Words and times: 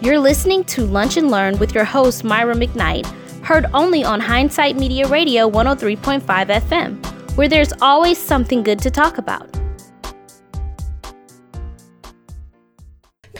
You're 0.00 0.20
listening 0.20 0.62
to 0.64 0.86
Lunch 0.86 1.16
and 1.16 1.28
Learn 1.28 1.58
with 1.58 1.74
your 1.74 1.84
host, 1.84 2.22
Myra 2.22 2.54
McKnight, 2.54 3.04
heard 3.42 3.66
only 3.74 4.04
on 4.04 4.20
Hindsight 4.20 4.76
Media 4.76 5.08
Radio 5.08 5.50
103.5 5.50 6.22
FM, 6.22 7.36
where 7.36 7.48
there's 7.48 7.72
always 7.82 8.16
something 8.16 8.62
good 8.62 8.78
to 8.78 8.92
talk 8.92 9.18
about. 9.18 9.57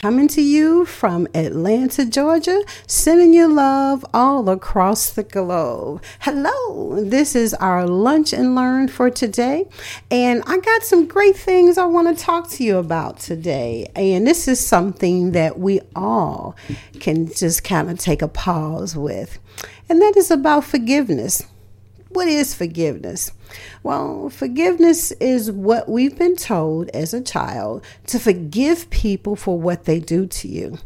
Coming 0.01 0.29
to 0.29 0.41
you 0.41 0.85
from 0.85 1.27
Atlanta, 1.35 2.05
Georgia, 2.05 2.63
sending 2.87 3.33
you 3.33 3.49
love 3.49 4.05
all 4.13 4.49
across 4.49 5.09
the 5.09 5.23
globe. 5.23 6.01
Hello, 6.21 7.03
this 7.03 7.35
is 7.35 7.53
our 7.55 7.85
lunch 7.85 8.31
and 8.31 8.55
learn 8.55 8.87
for 8.87 9.09
today. 9.09 9.67
And 10.09 10.41
I 10.47 10.59
got 10.59 10.83
some 10.83 11.05
great 11.05 11.35
things 11.35 11.77
I 11.77 11.83
want 11.83 12.17
to 12.17 12.23
talk 12.23 12.49
to 12.51 12.63
you 12.63 12.77
about 12.77 13.19
today. 13.19 13.91
And 13.93 14.25
this 14.25 14.47
is 14.47 14.65
something 14.65 15.33
that 15.33 15.59
we 15.59 15.81
all 15.97 16.55
can 17.01 17.27
just 17.27 17.65
kind 17.65 17.91
of 17.91 17.99
take 17.99 18.21
a 18.21 18.29
pause 18.29 18.95
with. 18.95 19.37
And 19.89 20.01
that 20.01 20.15
is 20.15 20.31
about 20.31 20.63
forgiveness. 20.63 21.43
What 22.07 22.29
is 22.29 22.53
forgiveness? 22.53 23.33
Well, 23.83 24.29
forgiveness 24.29 25.11
is 25.13 25.51
what 25.51 25.89
we've 25.89 26.17
been 26.17 26.35
told 26.35 26.89
as 26.89 27.13
a 27.13 27.21
child 27.21 27.83
to 28.07 28.19
forgive 28.19 28.89
people 28.89 29.35
for 29.35 29.59
what 29.59 29.85
they 29.85 29.99
do 29.99 30.25
to 30.27 30.47
you. 30.47 30.77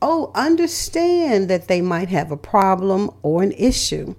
Oh, 0.00 0.30
understand 0.34 1.48
that 1.50 1.68
they 1.68 1.80
might 1.80 2.08
have 2.08 2.30
a 2.30 2.36
problem 2.36 3.10
or 3.22 3.42
an 3.42 3.52
issue. 3.52 4.14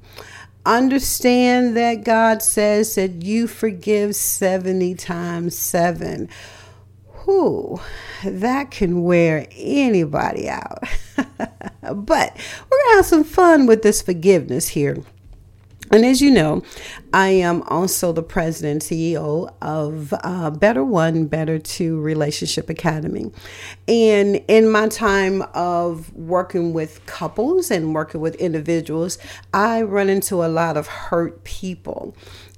Understand 0.66 1.76
that 1.78 2.04
God 2.04 2.42
says 2.42 2.96
that 2.96 3.24
you 3.24 3.48
forgive 3.48 4.16
70 4.16 4.96
times 4.96 5.58
7. 5.58 6.30
Whew, 7.24 7.80
that 8.24 8.72
can 8.72 9.04
wear 9.04 9.48
anybody 9.52 10.50
out. 10.50 10.84
but 11.16 11.28
we're 11.82 12.78
going 12.78 12.90
to 12.90 12.96
have 12.96 13.06
some 13.06 13.24
fun 13.24 13.68
with 13.68 13.84
this 13.84 14.02
forgiveness 14.02 14.70
here. 14.70 14.98
And 15.92 16.06
as 16.06 16.22
you 16.22 16.30
know, 16.30 16.62
I 17.14 17.30
am 17.30 17.64
also 17.64 18.12
the 18.12 18.22
president 18.22 18.84
CEO 18.84 19.52
of 19.62 20.14
uh, 20.24 20.52
Better 20.52 20.84
One, 20.84 21.26
Better 21.26 21.58
Two 21.58 22.00
Relationship 22.00 22.70
Academy. 22.70 23.32
And 23.88 24.44
in 24.48 24.70
my 24.70 24.88
time 24.88 25.42
of 25.54 26.14
working 26.16 26.74
with 26.74 27.04
couples 27.08 27.72
and 27.72 27.96
working 27.96 28.22
with 28.22 28.36
individuals, 28.36 29.18
I 29.54 29.82
run 29.82 30.10
into 30.10 30.44
a 30.44 30.48
lot 30.48 30.78
of 30.78 30.88
hurt 30.88 31.44
people. 31.44 32.16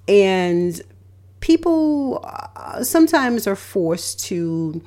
And 0.09 0.81
people 1.39 2.19
uh, 2.25 2.83
sometimes 2.83 3.47
are 3.47 3.55
forced 3.55 4.19
to 4.25 4.81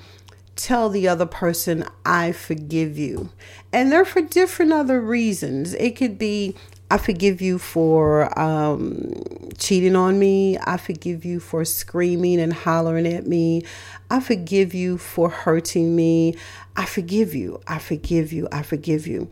tell 0.56 0.88
the 0.88 1.08
other 1.08 1.26
person, 1.26 1.84
I 2.04 2.32
forgive 2.32 2.96
you. 2.98 3.30
And 3.72 3.90
they're 3.90 4.04
for 4.04 4.20
different 4.20 4.72
other 4.72 5.00
reasons. 5.00 5.74
It 5.74 5.96
could 5.96 6.18
be 6.18 6.54
I 6.94 6.96
forgive 6.96 7.42
you 7.42 7.58
for 7.58 8.38
um, 8.38 9.14
cheating 9.58 9.96
on 9.96 10.16
me. 10.16 10.56
I 10.58 10.76
forgive 10.76 11.24
you 11.24 11.40
for 11.40 11.64
screaming 11.64 12.38
and 12.38 12.52
hollering 12.52 13.04
at 13.08 13.26
me. 13.26 13.64
I 14.12 14.20
forgive 14.20 14.74
you 14.74 14.96
for 14.96 15.28
hurting 15.28 15.96
me. 15.96 16.36
I 16.76 16.84
forgive 16.84 17.34
you. 17.34 17.60
I 17.66 17.80
forgive 17.80 18.32
you. 18.32 18.46
I 18.52 18.62
forgive 18.62 19.08
you. 19.08 19.28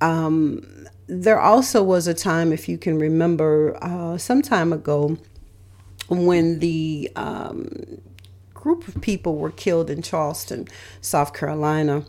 Um, 0.00 0.86
there 1.06 1.38
also 1.38 1.82
was 1.82 2.06
a 2.06 2.14
time, 2.14 2.54
if 2.54 2.70
you 2.70 2.78
can 2.78 2.98
remember, 2.98 3.76
uh, 3.82 4.16
some 4.16 4.40
time 4.40 4.72
ago, 4.72 5.18
when 6.08 6.60
the 6.60 7.12
um, 7.16 8.00
group 8.54 8.88
of 8.88 9.02
people 9.02 9.36
were 9.36 9.50
killed 9.50 9.90
in 9.90 10.00
Charleston, 10.00 10.68
South 11.02 11.34
Carolina. 11.34 12.06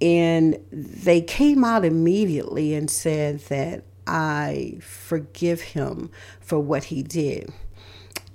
And 0.00 0.64
they 0.70 1.22
came 1.22 1.64
out 1.64 1.84
immediately 1.84 2.72
and 2.74 2.88
said 2.88 3.40
that 3.48 3.82
I 4.08 4.78
forgive 4.80 5.60
him 5.60 6.10
for 6.40 6.58
what 6.58 6.84
he 6.84 7.02
did. 7.02 7.52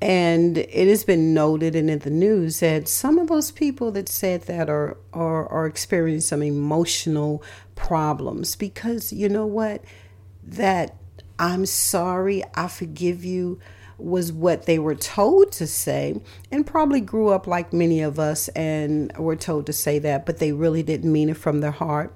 And 0.02 0.58
it 0.58 0.88
has 0.88 1.04
been 1.04 1.34
noted 1.34 1.76
and 1.76 1.90
in 1.90 2.00
the 2.00 2.10
news 2.10 2.60
that 2.60 2.88
some 2.88 3.18
of 3.18 3.30
those 3.30 3.52
people 3.52 3.92
that 3.92 4.10
said 4.10 4.44
that 4.44 4.70
are, 4.70 4.98
are, 5.14 5.48
are 5.48 5.66
experiencing 5.66 6.28
some 6.28 6.44
emotional 6.44 7.42
problems 7.76 8.56
because 8.56 9.14
you 9.14 9.30
know 9.30 9.46
what? 9.46 9.84
That 10.44 10.96
I'm 11.40 11.66
sorry, 11.66 12.44
I 12.54 12.68
forgive 12.68 13.24
you 13.24 13.60
was 13.98 14.32
what 14.32 14.66
they 14.66 14.78
were 14.78 14.96
told 14.96 15.52
to 15.54 15.66
say 15.66 16.20
and 16.52 16.68
probably 16.68 17.00
grew 17.00 17.30
up 17.30 17.48
like 17.48 17.72
many 17.72 18.02
of 18.02 18.20
us 18.20 18.50
and 18.50 19.16
were 19.18 19.36
told 19.36 19.66
to 19.68 19.74
say 19.74 20.00
that, 20.00 20.26
but 20.26 20.40
they 20.40 20.52
really 20.52 20.84
didn't 20.84 21.12
mean 21.12 21.30
it 21.30 21.38
from 21.38 21.62
their 21.62 21.72
heart. 21.72 22.14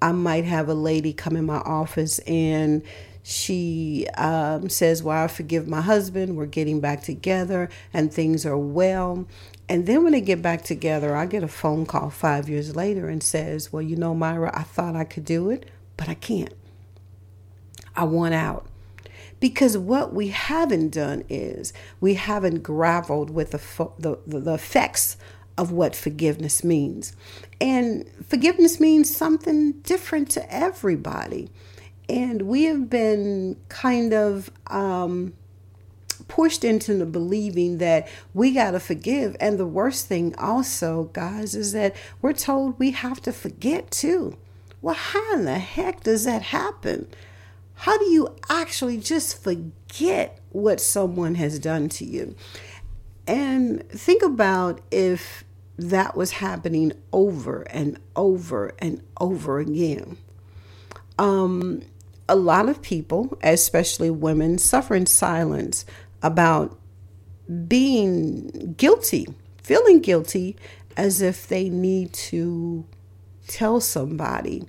I 0.00 0.12
might 0.12 0.44
have 0.44 0.68
a 0.68 0.74
lady 0.74 1.12
come 1.12 1.36
in 1.36 1.44
my 1.44 1.58
office 1.58 2.18
and 2.20 2.82
she 3.22 4.06
um, 4.16 4.68
says, 4.68 5.02
Well, 5.02 5.24
I 5.24 5.28
forgive 5.28 5.68
my 5.68 5.80
husband. 5.80 6.36
We're 6.36 6.46
getting 6.46 6.80
back 6.80 7.02
together 7.02 7.68
and 7.92 8.12
things 8.12 8.46
are 8.46 8.56
well. 8.56 9.26
And 9.68 9.86
then 9.86 10.02
when 10.02 10.12
they 10.12 10.22
get 10.22 10.40
back 10.40 10.62
together, 10.62 11.14
I 11.14 11.26
get 11.26 11.42
a 11.42 11.48
phone 11.48 11.84
call 11.84 12.08
five 12.08 12.48
years 12.48 12.74
later 12.74 13.08
and 13.08 13.22
says, 13.22 13.72
Well, 13.72 13.82
you 13.82 13.96
know, 13.96 14.14
Myra, 14.14 14.50
I 14.54 14.62
thought 14.62 14.96
I 14.96 15.04
could 15.04 15.24
do 15.24 15.50
it, 15.50 15.68
but 15.96 16.08
I 16.08 16.14
can't. 16.14 16.54
I 17.94 18.04
want 18.04 18.34
out. 18.34 18.66
Because 19.40 19.76
what 19.76 20.14
we 20.14 20.28
haven't 20.28 20.90
done 20.90 21.24
is 21.28 21.72
we 22.00 22.14
haven't 22.14 22.62
grappled 22.62 23.30
with 23.30 23.50
the, 23.50 23.90
the, 23.98 24.18
the 24.26 24.54
effects 24.54 25.16
of 25.58 25.72
what 25.72 25.94
forgiveness 25.94 26.64
means. 26.64 27.14
And 27.60 28.08
forgiveness 28.26 28.78
means 28.78 29.14
something 29.14 29.72
different 29.82 30.30
to 30.30 30.54
everybody. 30.54 31.50
And 32.08 32.42
we 32.42 32.64
have 32.64 32.88
been 32.88 33.56
kind 33.68 34.14
of 34.14 34.50
um, 34.68 35.34
pushed 36.28 36.64
into 36.64 36.94
the 36.94 37.04
believing 37.04 37.78
that 37.78 38.08
we 38.32 38.52
got 38.52 38.70
to 38.70 38.80
forgive. 38.80 39.36
And 39.40 39.58
the 39.58 39.66
worst 39.66 40.06
thing, 40.06 40.34
also, 40.38 41.10
guys, 41.12 41.54
is 41.54 41.72
that 41.72 41.94
we're 42.22 42.32
told 42.32 42.78
we 42.78 42.92
have 42.92 43.20
to 43.22 43.32
forget 43.32 43.90
too. 43.90 44.38
Well, 44.80 44.94
how 44.94 45.34
in 45.34 45.44
the 45.44 45.58
heck 45.58 46.04
does 46.04 46.24
that 46.24 46.42
happen? 46.42 47.08
How 47.74 47.98
do 47.98 48.04
you 48.04 48.36
actually 48.48 48.98
just 48.98 49.42
forget 49.42 50.38
what 50.50 50.80
someone 50.80 51.34
has 51.34 51.58
done 51.58 51.88
to 51.90 52.04
you? 52.04 52.36
And 53.26 53.86
think 53.90 54.22
about 54.22 54.80
if 54.90 55.44
that 55.78 56.16
was 56.16 56.32
happening 56.32 56.92
over 57.12 57.62
and 57.62 57.98
over 58.16 58.74
and 58.80 59.00
over 59.20 59.60
again. 59.60 60.18
Um, 61.18 61.82
a 62.28 62.36
lot 62.36 62.68
of 62.68 62.82
people, 62.82 63.38
especially 63.42 64.10
women, 64.10 64.58
suffer 64.58 64.94
in 64.94 65.06
silence 65.06 65.86
about 66.22 66.78
being 67.66 68.74
guilty, 68.76 69.26
feeling 69.62 70.00
guilty 70.00 70.56
as 70.96 71.22
if 71.22 71.46
they 71.46 71.68
need 71.68 72.12
to 72.12 72.84
tell 73.46 73.80
somebody, 73.80 74.64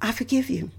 I 0.00 0.12
forgive 0.12 0.50
you. 0.50 0.70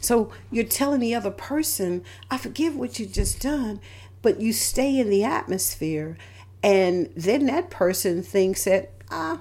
So 0.00 0.32
you're 0.50 0.64
telling 0.64 1.00
the 1.00 1.14
other 1.14 1.32
person, 1.32 2.04
I 2.30 2.38
forgive 2.38 2.76
what 2.76 2.98
you 2.98 3.06
just 3.06 3.40
done, 3.40 3.80
but 4.22 4.40
you 4.40 4.52
stay 4.52 4.98
in 4.98 5.10
the 5.10 5.24
atmosphere 5.24 6.16
and 6.62 7.10
then 7.16 7.46
that 7.46 7.70
person 7.70 8.22
thinks 8.22 8.64
that, 8.64 8.90
ah, 9.10 9.40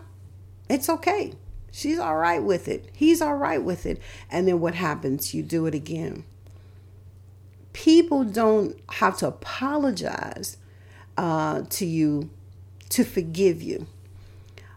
it's 0.69 0.89
okay. 0.89 1.33
She's 1.71 1.99
all 1.99 2.15
right 2.15 2.41
with 2.41 2.67
it. 2.67 2.89
He's 2.93 3.21
all 3.21 3.35
right 3.35 3.61
with 3.61 3.85
it. 3.85 4.01
And 4.31 4.47
then 4.47 4.59
what 4.59 4.75
happens? 4.75 5.33
You 5.33 5.43
do 5.43 5.65
it 5.65 5.75
again. 5.75 6.23
People 7.73 8.23
don't 8.23 8.79
have 8.93 9.17
to 9.17 9.27
apologize 9.27 10.57
uh, 11.17 11.63
to 11.69 11.85
you 11.85 12.29
to 12.89 13.03
forgive 13.03 13.61
you. 13.61 13.87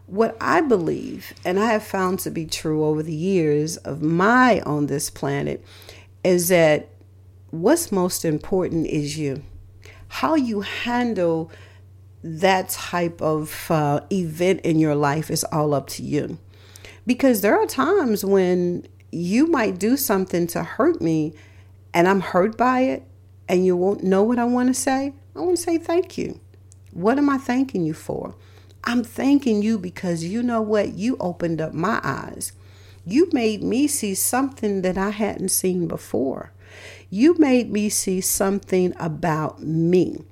What 0.07 0.37
I 0.41 0.61
believe, 0.61 1.33
and 1.45 1.59
I 1.59 1.73
have 1.73 1.85
found 1.85 2.19
to 2.21 2.31
be 2.31 2.45
true 2.45 2.85
over 2.85 3.03
the 3.03 3.15
years 3.15 3.79
of 3.79 4.03
my 4.03 4.61
on 4.61 4.87
this 4.87 5.09
planet, 5.09 5.65
is 6.23 6.49
that 6.49 6.89
what's 7.51 7.91
most 7.91 8.25
important 8.25 8.87
is 8.87 9.17
you. 9.17 9.43
How 10.09 10.35
you 10.35 10.61
handle 10.61 11.51
that 12.23 12.69
type 12.71 13.21
of 13.21 13.71
uh, 13.71 14.01
event 14.11 14.61
in 14.63 14.79
your 14.79 14.95
life 14.95 15.31
is 15.31 15.45
all 15.45 15.75
up 15.75 15.89
to 15.89 16.03
you. 16.03 16.39
Because 17.07 17.41
there 17.41 17.59
are 17.59 17.67
times 17.67 18.25
when 18.25 18.87
you 19.11 19.47
might 19.47 19.79
do 19.79 19.97
something 19.97 20.47
to 20.49 20.63
hurt 20.63 21.01
me 21.01 21.35
and 21.93 22.07
I'm 22.07 22.21
hurt 22.21 22.57
by 22.57 22.81
it 22.81 23.03
and 23.49 23.67
you 23.67 23.77
won't 23.77 24.05
know 24.05 24.23
what 24.23 24.39
I 24.39 24.45
want 24.45 24.69
to 24.69 24.75
say. 24.75 25.13
I 25.35 25.41
want 25.41 25.57
to 25.57 25.63
say 25.63 25.79
thank 25.79 26.17
you. 26.17 26.41
What 26.93 27.19
am 27.19 27.29
I 27.29 27.39
thanking 27.39 27.85
you 27.85 27.95
for? 27.95 28.35
I'm 28.85 29.03
thanking 29.03 29.63
you 29.63 29.79
because 29.79 30.25
you 30.25 30.43
know 30.43 30.63
what? 30.63 30.95
You 30.95 31.17
opened 31.19 31.61
up 31.61 31.73
my 31.73 32.01
eyes. 32.03 32.53
You 33.05 33.29
made 33.33 33.63
me 33.63 33.89
see 33.89 34.15
something 34.15 34.83
that 34.83 34.97
I 34.97 35.11
hadn't 35.11 35.51
seen 35.51 35.89
before. 35.89 36.53
You 37.11 37.37
made 37.39 37.71
me 37.71 37.89
see 37.89 38.21
something 38.21 38.95
about 38.99 39.63
me. 39.63 40.25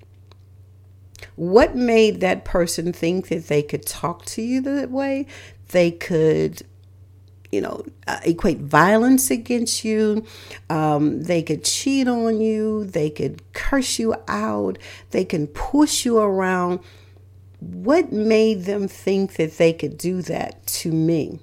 What 1.41 1.75
made 1.75 2.21
that 2.21 2.45
person 2.45 2.93
think 2.93 3.29
that 3.29 3.47
they 3.47 3.63
could 3.63 3.87
talk 3.87 4.27
to 4.27 4.43
you 4.43 4.61
that 4.61 4.91
way? 4.91 5.25
They 5.69 5.91
could 5.91 6.67
you 7.51 7.63
know, 7.63 7.83
uh, 8.07 8.21
equate 8.25 8.59
violence 8.59 9.31
against 9.31 9.83
you. 9.83 10.27
Um, 10.69 11.23
they 11.23 11.43
could 11.43 11.65
cheat 11.65 12.09
on 12.09 12.43
you. 12.43 12.85
They 12.85 13.09
could 13.09 13.41
curse 13.55 13.99
you 13.99 14.15
out. 14.29 14.77
They 15.13 15.25
can 15.25 15.47
push 15.47 16.05
you 16.05 16.19
around. 16.19 16.81
What 17.61 18.13
made 18.13 18.65
them 18.65 18.87
think 18.87 19.37
that 19.37 19.57
they 19.57 19.73
could 19.73 19.97
do 19.97 20.21
that 20.21 20.67
to 20.67 20.93
me? 20.93 21.41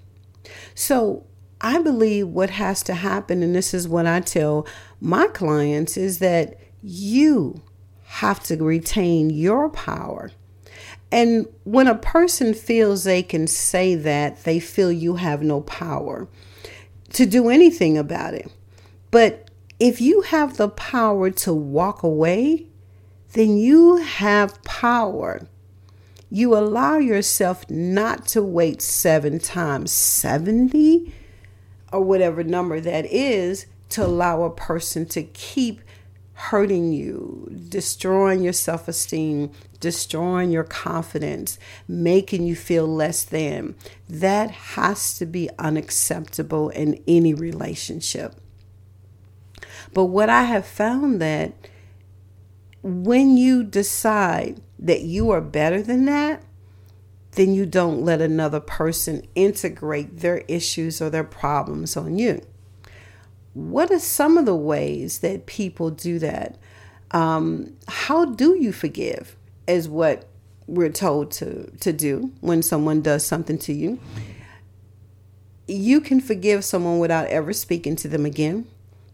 So 0.75 1.25
I 1.59 1.81
believe 1.81 2.27
what 2.27 2.51
has 2.51 2.83
to 2.83 2.93
happen, 2.93 3.41
and 3.41 3.55
this 3.55 3.73
is 3.73 3.87
what 3.87 4.05
I 4.05 4.19
tell 4.19 4.67
my 5.01 5.25
clients, 5.25 5.97
is 5.97 6.19
that 6.19 6.59
you 6.83 7.63
have 8.07 8.41
to 8.41 8.55
retain 8.55 9.29
your 9.29 9.69
power. 9.69 10.31
And 11.11 11.45
when 11.63 11.87
a 11.87 11.95
person 11.95 12.53
feels 12.53 13.03
they 13.03 13.21
can 13.21 13.47
say 13.47 13.95
that, 13.95 14.43
they 14.43 14.59
feel 14.59 14.91
you 14.91 15.15
have 15.15 15.41
no 15.41 15.61
power 15.61 16.27
to 17.13 17.25
do 17.25 17.49
anything 17.49 17.97
about 17.97 18.33
it. 18.33 18.51
But 19.11 19.49
if 19.79 20.01
you 20.01 20.21
have 20.21 20.57
the 20.57 20.69
power 20.69 21.29
to 21.31 21.53
walk 21.53 22.01
away, 22.01 22.67
then 23.33 23.57
you 23.57 23.97
have 23.97 24.63
power. 24.63 25.47
You 26.29 26.57
allow 26.57 26.97
yourself 26.97 27.69
not 27.69 28.25
to 28.27 28.41
wait 28.41 28.81
seven 28.81 29.39
times 29.39 29.91
70 29.91 31.13
or 31.93 32.01
whatever 32.01 32.43
number 32.43 32.79
that 32.81 33.05
is 33.05 33.65
to 33.89 34.05
allow 34.05 34.43
a 34.43 34.49
person 34.49 35.05
to 35.05 35.23
keep 35.23 35.81
hurting 36.37 36.93
you, 36.93 37.51
destroying 37.67 38.43
your 38.43 38.53
self 38.53 38.87
esteem, 38.87 39.51
destroying 39.79 40.51
your 40.51 40.63
confidence, 40.63 41.57
making 41.87 42.43
you 42.43 42.55
feel 42.55 42.87
less 42.87 43.23
than. 43.23 43.73
That 44.07 44.51
has 44.51 45.17
to 45.17 45.25
be 45.25 45.49
unacceptable 45.57 46.69
in 46.69 47.01
any 47.07 47.33
relationship. 47.33 48.35
But 49.93 50.05
what 50.05 50.29
I 50.29 50.43
have 50.43 50.67
found 50.67 51.19
that 51.21 51.53
when 52.83 53.35
you 53.35 53.63
decide 53.63 54.61
that 54.77 55.01
you 55.01 55.31
are 55.31 55.41
better 55.41 55.81
than 55.81 56.05
that, 56.05 56.43
then 57.31 57.55
you 57.55 57.65
don't 57.65 58.05
let 58.05 58.21
another 58.21 58.59
person 58.59 59.23
integrate 59.33 60.19
their 60.19 60.43
issues 60.47 61.01
or 61.01 61.09
their 61.09 61.23
problems 61.23 61.97
on 61.97 62.19
you 62.19 62.41
what 63.57 63.89
are 63.89 63.99
some 63.99 64.37
of 64.37 64.45
the 64.45 64.55
ways 64.55 65.19
that 65.19 65.47
people 65.47 65.89
do 65.89 66.19
that? 66.19 66.57
Um, 67.09 67.73
how 67.87 68.25
do 68.25 68.55
you 68.55 68.71
forgive? 68.71 69.35
Is 69.65 69.89
what 69.89 70.25
we're 70.67 70.91
told 70.91 71.31
to, 71.31 71.71
to 71.79 71.91
do 71.91 72.31
when 72.39 72.61
someone 72.61 73.01
does 73.01 73.25
something 73.25 73.57
to 73.57 73.73
you. 73.73 73.99
You 75.67 75.99
can 76.01 76.21
forgive 76.21 76.63
someone 76.63 76.99
without 76.99 77.27
ever 77.27 77.51
speaking 77.51 77.95
to 77.97 78.07
them 78.07 78.25
again 78.25 78.67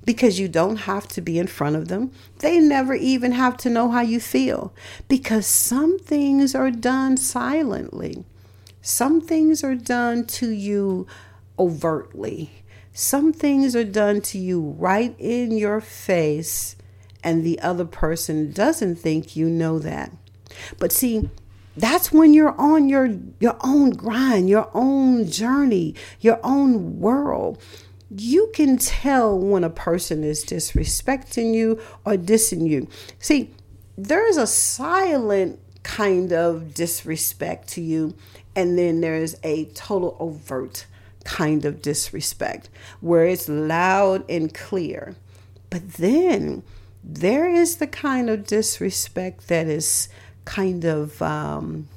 because 0.04 0.40
you 0.40 0.50
don't 0.50 0.75
have 0.75 1.07
to 1.10 1.22
be 1.22 1.40
in 1.40 1.48
front 1.48 1.78
of 1.78 1.88
them. 1.88 2.12
They 2.40 2.60
never 2.60 2.94
even 2.94 3.31
have 3.31 3.56
to 3.57 3.69
know 3.69 3.90
how 3.90 4.01
you 4.01 4.19
feel 4.19 4.74
because 5.07 5.48
some 5.48 5.98
things 6.00 6.54
are 6.54 6.69
done 6.69 7.16
silently, 7.16 8.25
some 8.81 9.22
things 9.22 9.63
are 9.63 9.75
done 9.75 10.25
to 10.25 10.50
you 10.50 11.07
overtly 11.57 12.62
some 12.94 13.34
things 13.34 13.75
are 13.75 13.84
done 13.84 14.22
to 14.22 14.38
you 14.38 14.75
right 14.78 15.16
in 15.18 15.57
your 15.57 15.81
face, 15.81 16.75
and 17.24 17.44
the 17.44 17.60
other 17.60 17.86
person 17.86 18.51
doesn't 18.51 18.98
think 18.98 19.36
you 19.36 19.50
know 19.50 19.80
that. 19.80 20.12
But 20.78 20.92
see, 20.92 21.30
that's 21.75 22.12
when 22.12 22.36
you're 22.36 22.60
on 22.60 22.90
your 22.90 23.18
your 23.40 23.57
own 23.62 23.92
grind, 23.92 24.48
your 24.48 24.69
own 24.75 25.28
journey, 25.28 25.95
your 26.19 26.40
own 26.44 27.00
world. 27.00 27.60
You 28.16 28.51
can 28.54 28.78
tell 28.78 29.40
when 29.40 29.63
a 29.63 29.72
person 29.72 30.24
is 30.24 30.45
disrespecting 30.45 31.56
you 31.56 31.81
or 32.06 32.13
dissing 32.13 32.69
you. 32.69 32.88
See, 33.18 33.56
there's 33.98 34.38
a 34.38 34.45
silent 34.45 35.60
kind 35.81 36.31
of 36.31 36.75
disrespect 36.75 37.69
to 37.69 37.81
you, 37.81 38.13
and 38.56 38.78
then 38.78 39.01
there's 39.01 39.36
a 39.42 39.66
total 39.74 40.16
overt 40.19 40.86
kind 41.23 41.65
of 41.65 41.81
disrespect, 41.81 42.69
where 43.01 43.25
it's 43.25 43.49
loud 43.49 44.29
and 44.29 44.53
clear. 44.53 45.15
But 45.69 45.93
then 45.93 46.63
there 47.03 47.49
is 47.49 47.77
the 47.77 47.87
kind 47.87 48.29
of 48.29 48.45
disrespect 48.45 49.47
that 49.47 49.67
is 49.67 50.07
kind 50.45 50.85
of 50.85 51.21
um, 51.21 51.87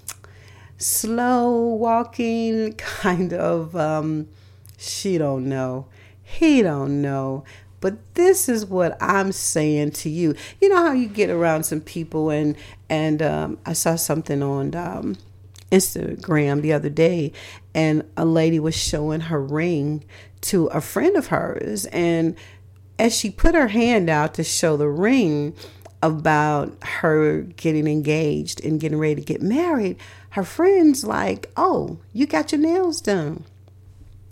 slow 0.79 1.75
walking, 1.75 2.73
kind 2.79 3.33
of 3.33 3.77
um, 3.77 4.29
she 4.77 5.19
don't 5.19 5.49
know, 5.49 5.87
he 6.23 6.63
don't 6.63 7.01
know. 7.01 7.45
But 7.81 8.15
this 8.15 8.49
is 8.49 8.67
what 8.67 8.97
I'm 9.01 9.33
saying 9.33 9.93
to 9.93 10.09
you. 10.09 10.35
You 10.61 10.71
know 10.71 10.77
how 10.87 10.93
you 10.93 11.09
get 11.09 11.31
around 11.31 11.65
some 11.65 11.81
people 11.81 12.31
and 12.31 12.57
and 12.89 13.23
um, 13.23 13.59
I 13.67 13.75
saw 13.75 13.97
something 13.97 14.43
on 14.43 14.75
um, 14.75 15.17
Instagram 15.71 16.63
the 16.63 16.73
other 16.73 16.89
day, 16.89 17.33
and 17.77 18.03
a 18.17 18.25
lady 18.25 18.59
was 18.59 18.75
showing 18.75 19.21
her 19.21 19.41
ring 19.41 20.03
to 20.41 20.67
a 20.69 20.81
friend 20.81 21.15
of 21.15 21.27
hers. 21.27 21.85
And 21.87 22.35
as 22.99 23.15
she 23.15 23.31
put 23.31 23.55
her 23.55 23.69
hand 23.69 24.09
out 24.09 24.33
to 24.35 24.45
show 24.45 24.79
the 24.79 24.89
ring 24.89 25.55
about 26.03 26.83
her 26.83 27.43
getting 27.43 27.87
engaged 27.87 28.65
and 28.65 28.81
getting 28.81 28.99
ready 28.99 29.17
to 29.17 29.21
get 29.21 29.43
married, 29.43 29.99
her 30.31 30.43
friend's 30.43 31.05
like, 31.05 31.53
Oh, 31.55 31.99
you 32.15 32.27
got 32.27 32.51
your 32.51 32.63
nails 32.63 33.03
done. 33.03 33.45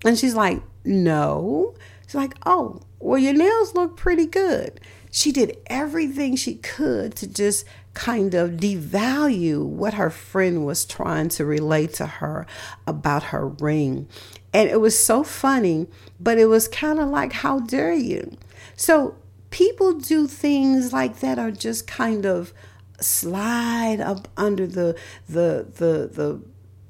And 0.07 0.19
she's 0.19 0.35
like, 0.35 0.63
No. 0.83 1.75
She's 2.07 2.15
like, 2.15 2.35
Oh, 2.47 2.81
well, 2.99 3.19
your 3.19 3.35
nails 3.35 3.75
look 3.75 3.95
pretty 3.95 4.25
good. 4.25 4.81
She 5.11 5.33
did 5.33 5.59
everything 5.67 6.35
she 6.35 6.55
could 6.55 7.15
to 7.17 7.27
just 7.27 7.67
kind 7.95 8.35
of 8.35 8.53
devalue 8.53 9.65
what 9.65 9.95
her 9.95 10.11
friend 10.11 10.67
was 10.67 10.85
trying 10.85 11.29
to 11.31 11.45
relate 11.45 11.95
to 11.95 12.07
her 12.07 12.47
about 12.87 13.25
her 13.25 13.49
ring. 13.49 14.09
And 14.53 14.69
it 14.69 14.81
was 14.81 14.99
so 14.99 15.25
funny, 15.25 15.87
but 16.21 16.39
it 16.39 16.47
was 16.47 16.69
kind 16.69 17.01
of 17.01 17.09
like, 17.09 17.33
how 17.33 17.61
dare 17.61 17.95
you? 17.95 18.37
So 18.77 19.17
people 19.51 19.93
do 19.93 20.27
things 20.27 20.93
like 20.93 21.21
that 21.21 21.39
are 21.39 21.53
just 21.53 21.87
kind 21.87 22.27
of 22.27 22.53
slide 23.01 24.01
up 24.01 24.29
under 24.37 24.67
the 24.67 24.97
the 25.29 25.67
the 25.77 26.11
the 26.13 26.41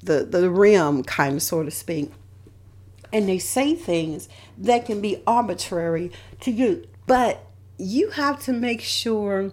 the, 0.03 0.25
the 0.25 0.51
rim 0.51 1.03
kind 1.03 1.37
of 1.37 1.43
sort 1.43 1.67
of 1.67 1.73
speak 1.73 2.11
and 3.13 3.29
they 3.29 3.39
say 3.39 3.75
things 3.75 4.29
that 4.59 4.85
can 4.85 5.01
be 5.01 5.23
arbitrary 5.27 6.13
to 6.41 6.51
you 6.51 6.87
but 7.07 7.47
you 7.79 8.11
have 8.11 8.41
to 8.43 8.53
make 8.53 8.81
sure 8.81 9.51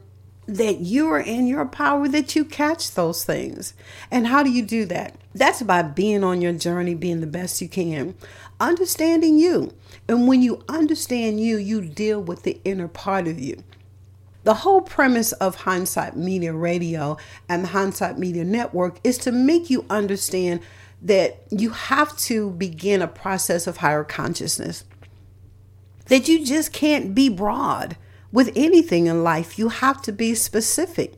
that 0.52 0.82
you 0.82 1.10
are 1.10 1.20
in 1.20 1.48
your 1.48 1.66
power 1.66 2.10
that 2.10 2.36
you 2.36 2.44
catch 2.44 2.92
those 2.92 3.24
things. 3.24 3.74
And 4.12 4.28
how 4.28 4.44
do 4.44 4.52
you 4.52 4.62
do 4.62 4.84
that? 4.86 5.16
That's 5.34 5.62
by 5.62 5.82
being 5.82 6.26
on 6.26 6.42
your 6.42 6.52
journey, 6.52 6.94
being 6.94 7.22
the 7.22 7.28
best 7.28 7.62
you 7.62 7.70
can, 7.70 8.16
understanding 8.60 9.38
you. 9.38 9.74
And 10.10 10.28
when 10.28 10.42
you 10.42 10.62
understand 10.68 11.40
you, 11.40 11.56
you 11.56 11.82
deal 11.82 12.22
with 12.22 12.44
the 12.44 12.60
inner 12.66 12.90
part 12.90 13.30
of 13.30 13.40
you. 13.40 13.64
The 14.44 14.56
whole 14.56 14.82
premise 14.82 15.32
of 15.34 15.56
Hindsight 15.56 16.18
Media 16.18 16.52
Radio 16.52 17.16
and 17.48 17.64
the 17.64 17.70
Hindsight 17.70 18.18
Media 18.18 18.44
Network 18.44 19.00
is 19.06 19.18
to 19.20 19.32
make 19.32 19.70
you 19.70 19.86
understand 19.90 20.60
that 21.02 21.44
you 21.50 21.70
have 21.70 22.18
to 22.18 22.52
begin 22.52 23.02
a 23.02 23.08
process 23.08 23.68
of 23.68 23.78
higher 23.78 24.04
consciousness. 24.04 24.84
That 26.08 26.28
you 26.28 26.46
just 26.46 26.74
can't 26.74 27.16
be 27.16 27.30
broad 27.30 27.96
with 28.32 28.52
anything 28.56 29.08
in 29.08 29.24
life, 29.24 29.60
you 29.60 29.70
have 29.70 30.02
to 30.04 30.12
be 30.12 30.36
specific. 30.36 31.16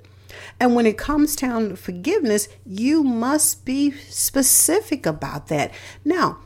And 0.59 0.75
when 0.75 0.85
it 0.85 0.97
comes 0.97 1.35
down 1.35 1.69
to 1.69 1.75
forgiveness, 1.75 2.47
you 2.65 3.03
must 3.03 3.65
be 3.65 3.91
specific 3.91 5.05
about 5.05 5.47
that. 5.47 5.71
Now, 6.03 6.39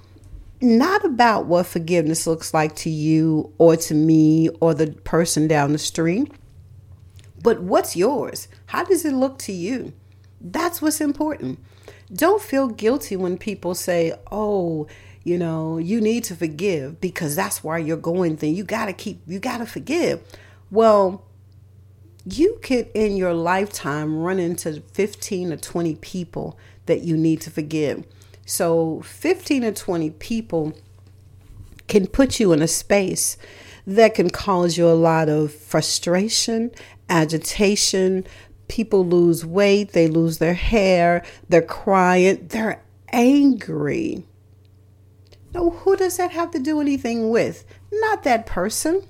not 0.60 1.06
about 1.06 1.46
what 1.46 1.68
forgiveness 1.68 2.26
looks 2.26 2.54
like 2.54 2.76
to 2.78 2.90
you 2.90 3.54
or 3.58 3.76
to 3.78 3.94
me 3.94 4.50
or 4.60 4.74
the 4.74 4.88
person 4.88 5.48
down 5.48 5.72
the 5.72 5.78
street, 5.78 6.32
but 7.44 7.62
what's 7.62 7.96
yours? 7.96 8.48
How 8.68 8.84
does 8.84 9.06
it 9.06 9.14
look 9.14 9.38
to 9.40 9.52
you? 9.54 9.94
That's 10.42 10.82
what's 10.82 11.00
important. 11.00 11.60
Don't 12.12 12.42
feel 12.42 12.68
guilty 12.70 13.16
when 13.16 13.38
people 13.38 13.76
say, 13.76 14.14
oh, 14.32 14.88
you 15.24 15.38
know, 15.38 15.78
you 15.78 16.00
need 16.02 16.24
to 16.26 16.36
forgive 16.36 17.02
because 17.02 17.36
that's 17.36 17.64
why 17.64 17.78
you're 17.78 17.98
going 17.98 18.38
through. 18.38 18.50
You 18.50 18.64
got 18.64 18.86
to 18.86 18.94
keep, 18.94 19.22
you 19.28 19.40
got 19.40 19.58
to 19.58 19.66
forgive. 19.66 20.22
Well, 20.70 21.24
you 22.26 22.60
could 22.62 22.90
in 22.94 23.16
your 23.16 23.34
lifetime 23.34 24.18
run 24.18 24.40
into 24.40 24.82
15 24.94 25.54
or 25.54 25.58
20 25.58 25.96
people 25.96 26.58
that 26.86 27.02
you 27.02 27.16
need 27.16 27.42
to 27.42 27.52
forgive. 27.52 28.06
So, 28.46 29.02
15 29.02 29.64
or 29.64 29.72
20 29.72 30.12
people 30.12 30.74
can 31.88 32.08
put 32.08 32.40
you 32.40 32.52
in 32.52 32.62
a 32.62 32.68
space 32.68 33.38
that 33.86 34.16
can 34.16 34.30
cause 34.30 34.78
you 34.78 34.88
a 34.88 34.92
lot 34.92 35.30
of 35.30 35.54
frustration, 35.54 36.72
agitation. 37.10 38.26
People 38.68 39.06
lose 39.06 39.46
weight, 39.46 39.94
they 39.94 40.08
lose 40.08 40.40
their 40.40 40.54
hair, 40.54 41.24
they're 41.48 41.62
crying, 41.62 42.48
they're 42.50 42.84
angry. 43.14 44.26
Now, 45.54 45.70
who 45.70 45.96
does 45.96 46.18
that 46.18 46.32
have 46.32 46.52
to 46.52 46.60
do 46.60 46.82
anything 46.82 47.30
with? 47.30 47.64
Not 47.92 48.24
that 48.24 48.46
person. 48.46 49.08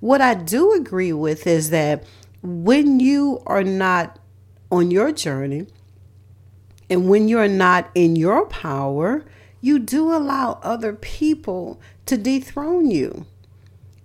What 0.00 0.20
I 0.20 0.34
do 0.34 0.72
agree 0.72 1.12
with 1.12 1.46
is 1.46 1.70
that 1.70 2.04
when 2.42 3.00
you 3.00 3.42
are 3.46 3.64
not 3.64 4.18
on 4.70 4.90
your 4.90 5.12
journey 5.12 5.66
and 6.90 7.08
when 7.08 7.28
you're 7.28 7.48
not 7.48 7.90
in 7.94 8.16
your 8.16 8.46
power, 8.46 9.24
you 9.60 9.78
do 9.78 10.12
allow 10.12 10.60
other 10.62 10.92
people 10.92 11.80
to 12.06 12.16
dethrone 12.16 12.90
you. 12.90 13.26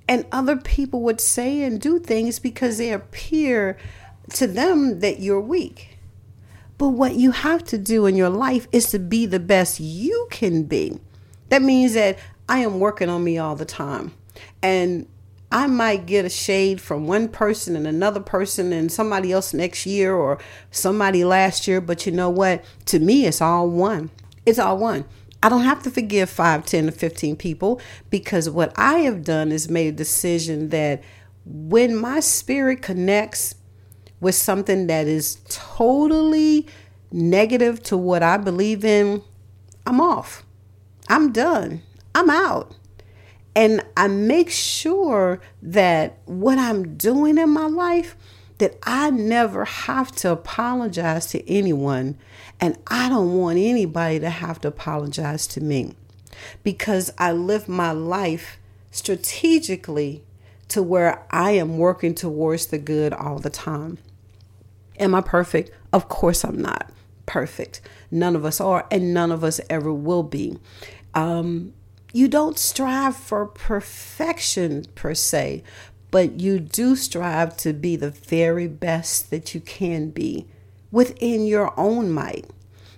And 0.07 0.25
other 0.31 0.57
people 0.57 1.01
would 1.01 1.21
say 1.21 1.63
and 1.63 1.79
do 1.79 1.99
things 1.99 2.39
because 2.39 2.77
they 2.77 2.91
appear 2.91 3.77
to 4.31 4.47
them 4.47 4.99
that 4.99 5.19
you're 5.19 5.39
weak. 5.39 5.97
But 6.77 6.89
what 6.89 7.15
you 7.15 7.31
have 7.31 7.63
to 7.65 7.77
do 7.77 8.05
in 8.05 8.15
your 8.15 8.29
life 8.29 8.67
is 8.71 8.87
to 8.87 8.99
be 8.99 9.25
the 9.25 9.39
best 9.39 9.79
you 9.79 10.27
can 10.29 10.63
be. 10.63 10.99
That 11.49 11.61
means 11.61 11.93
that 11.93 12.17
I 12.49 12.59
am 12.59 12.79
working 12.79 13.09
on 13.09 13.23
me 13.23 13.37
all 13.37 13.55
the 13.55 13.65
time. 13.65 14.13
And 14.61 15.07
I 15.53 15.67
might 15.67 16.07
get 16.07 16.25
a 16.25 16.29
shade 16.29 16.81
from 16.81 17.05
one 17.05 17.27
person 17.29 17.75
and 17.75 17.85
another 17.85 18.19
person 18.19 18.73
and 18.73 18.91
somebody 18.91 19.31
else 19.31 19.53
next 19.53 19.85
year 19.85 20.15
or 20.15 20.39
somebody 20.71 21.23
last 21.23 21.67
year. 21.67 21.79
But 21.79 22.07
you 22.07 22.11
know 22.11 22.31
what? 22.31 22.65
To 22.85 22.97
me, 22.97 23.27
it's 23.27 23.39
all 23.39 23.69
one. 23.69 24.09
It's 24.47 24.57
all 24.57 24.79
one. 24.79 25.05
I 25.43 25.49
don't 25.49 25.63
have 25.63 25.83
to 25.83 25.91
forgive 25.91 26.31
5, 26.31 26.65
10, 26.65 26.87
or 26.87 26.91
15 26.91 27.35
people 27.35 27.79
because 28.09 28.49
what 28.49 28.73
I 28.77 28.99
have 28.99 29.23
done 29.23 29.51
is 29.51 29.69
made 29.69 29.89
a 29.89 29.97
decision 29.97 30.69
that 30.69 31.03
when 31.45 31.95
my 31.95 32.19
spirit 32.19 32.81
connects 32.81 33.53
with 34.19 34.33
something 34.33 34.87
that 34.87 35.05
is 35.05 35.39
totally 35.49 36.65
negative 37.11 37.83
to 37.83 37.97
what 37.97 38.23
I 38.23 38.37
believe 38.37 38.83
in, 38.83 39.21
I'm 39.85 40.01
off. 40.01 40.43
I'm 41.09 41.31
done. 41.31 41.83
I'm 42.15 42.31
out. 42.31 42.75
And 43.55 43.83
I 43.95 44.07
make 44.07 44.49
sure 44.49 45.39
that 45.61 46.17
what 46.25 46.57
I'm 46.57 46.97
doing 46.97 47.37
in 47.37 47.49
my 47.49 47.67
life, 47.67 48.15
that 48.57 48.77
I 48.83 49.11
never 49.11 49.65
have 49.65 50.11
to 50.17 50.31
apologize 50.31 51.27
to 51.27 51.49
anyone. 51.49 52.17
And 52.59 52.77
I 52.87 53.09
don't 53.09 53.37
want 53.37 53.59
anybody 53.59 54.19
to 54.19 54.29
have 54.29 54.61
to 54.61 54.69
apologize 54.69 55.45
to 55.47 55.61
me 55.61 55.93
because 56.63 57.11
I 57.17 57.31
live 57.31 57.67
my 57.67 57.91
life 57.91 58.57
strategically 58.89 60.23
to 60.69 60.81
where 60.81 61.25
I 61.29 61.51
am 61.51 61.77
working 61.77 62.15
towards 62.15 62.67
the 62.67 62.77
good 62.79 63.13
all 63.13 63.37
the 63.37 63.49
time. 63.49 63.99
Am 64.99 65.13
I 65.13 65.21
perfect? 65.21 65.71
Of 65.91 66.09
course, 66.09 66.43
I'm 66.43 66.61
not 66.61 66.89
perfect. 67.25 67.81
None 68.09 68.35
of 68.35 68.45
us 68.45 68.59
are, 68.61 68.87
and 68.91 69.13
none 69.13 69.31
of 69.31 69.43
us 69.43 69.59
ever 69.69 69.91
will 69.93 70.23
be. 70.23 70.57
Um, 71.13 71.73
you 72.13 72.27
don't 72.27 72.59
strive 72.59 73.17
for 73.17 73.45
perfection 73.47 74.85
per 74.95 75.13
se, 75.13 75.63
but 76.11 76.39
you 76.39 76.59
do 76.59 76.95
strive 76.95 77.57
to 77.57 77.73
be 77.73 77.95
the 77.95 78.11
very 78.11 78.67
best 78.67 79.31
that 79.31 79.55
you 79.55 79.59
can 79.59 80.11
be 80.11 80.45
within 80.91 81.45
your 81.45 81.77
own 81.77 82.11
might. 82.11 82.45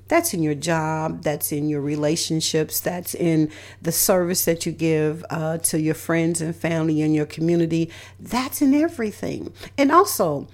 That's 0.09 0.33
in 0.33 0.43
your 0.43 0.53
job, 0.53 1.23
that's 1.23 1.51
in 1.51 1.69
your 1.69 1.81
relationships, 1.81 2.79
that's 2.79 3.15
in 3.15 3.49
the 3.81 3.91
service 3.93 4.45
that 4.45 4.65
you 4.65 4.71
give 4.71 5.25
uh, 5.29 5.57
to 5.59 5.79
your 5.79 5.95
friends 5.95 6.41
and 6.41 6.55
family 6.55 7.01
and 7.01 7.15
your 7.15 7.25
community. 7.25 7.89
That's 8.19 8.61
in 8.61 8.73
everything. 8.73 9.53
And 9.77 9.91
also, 9.91 10.47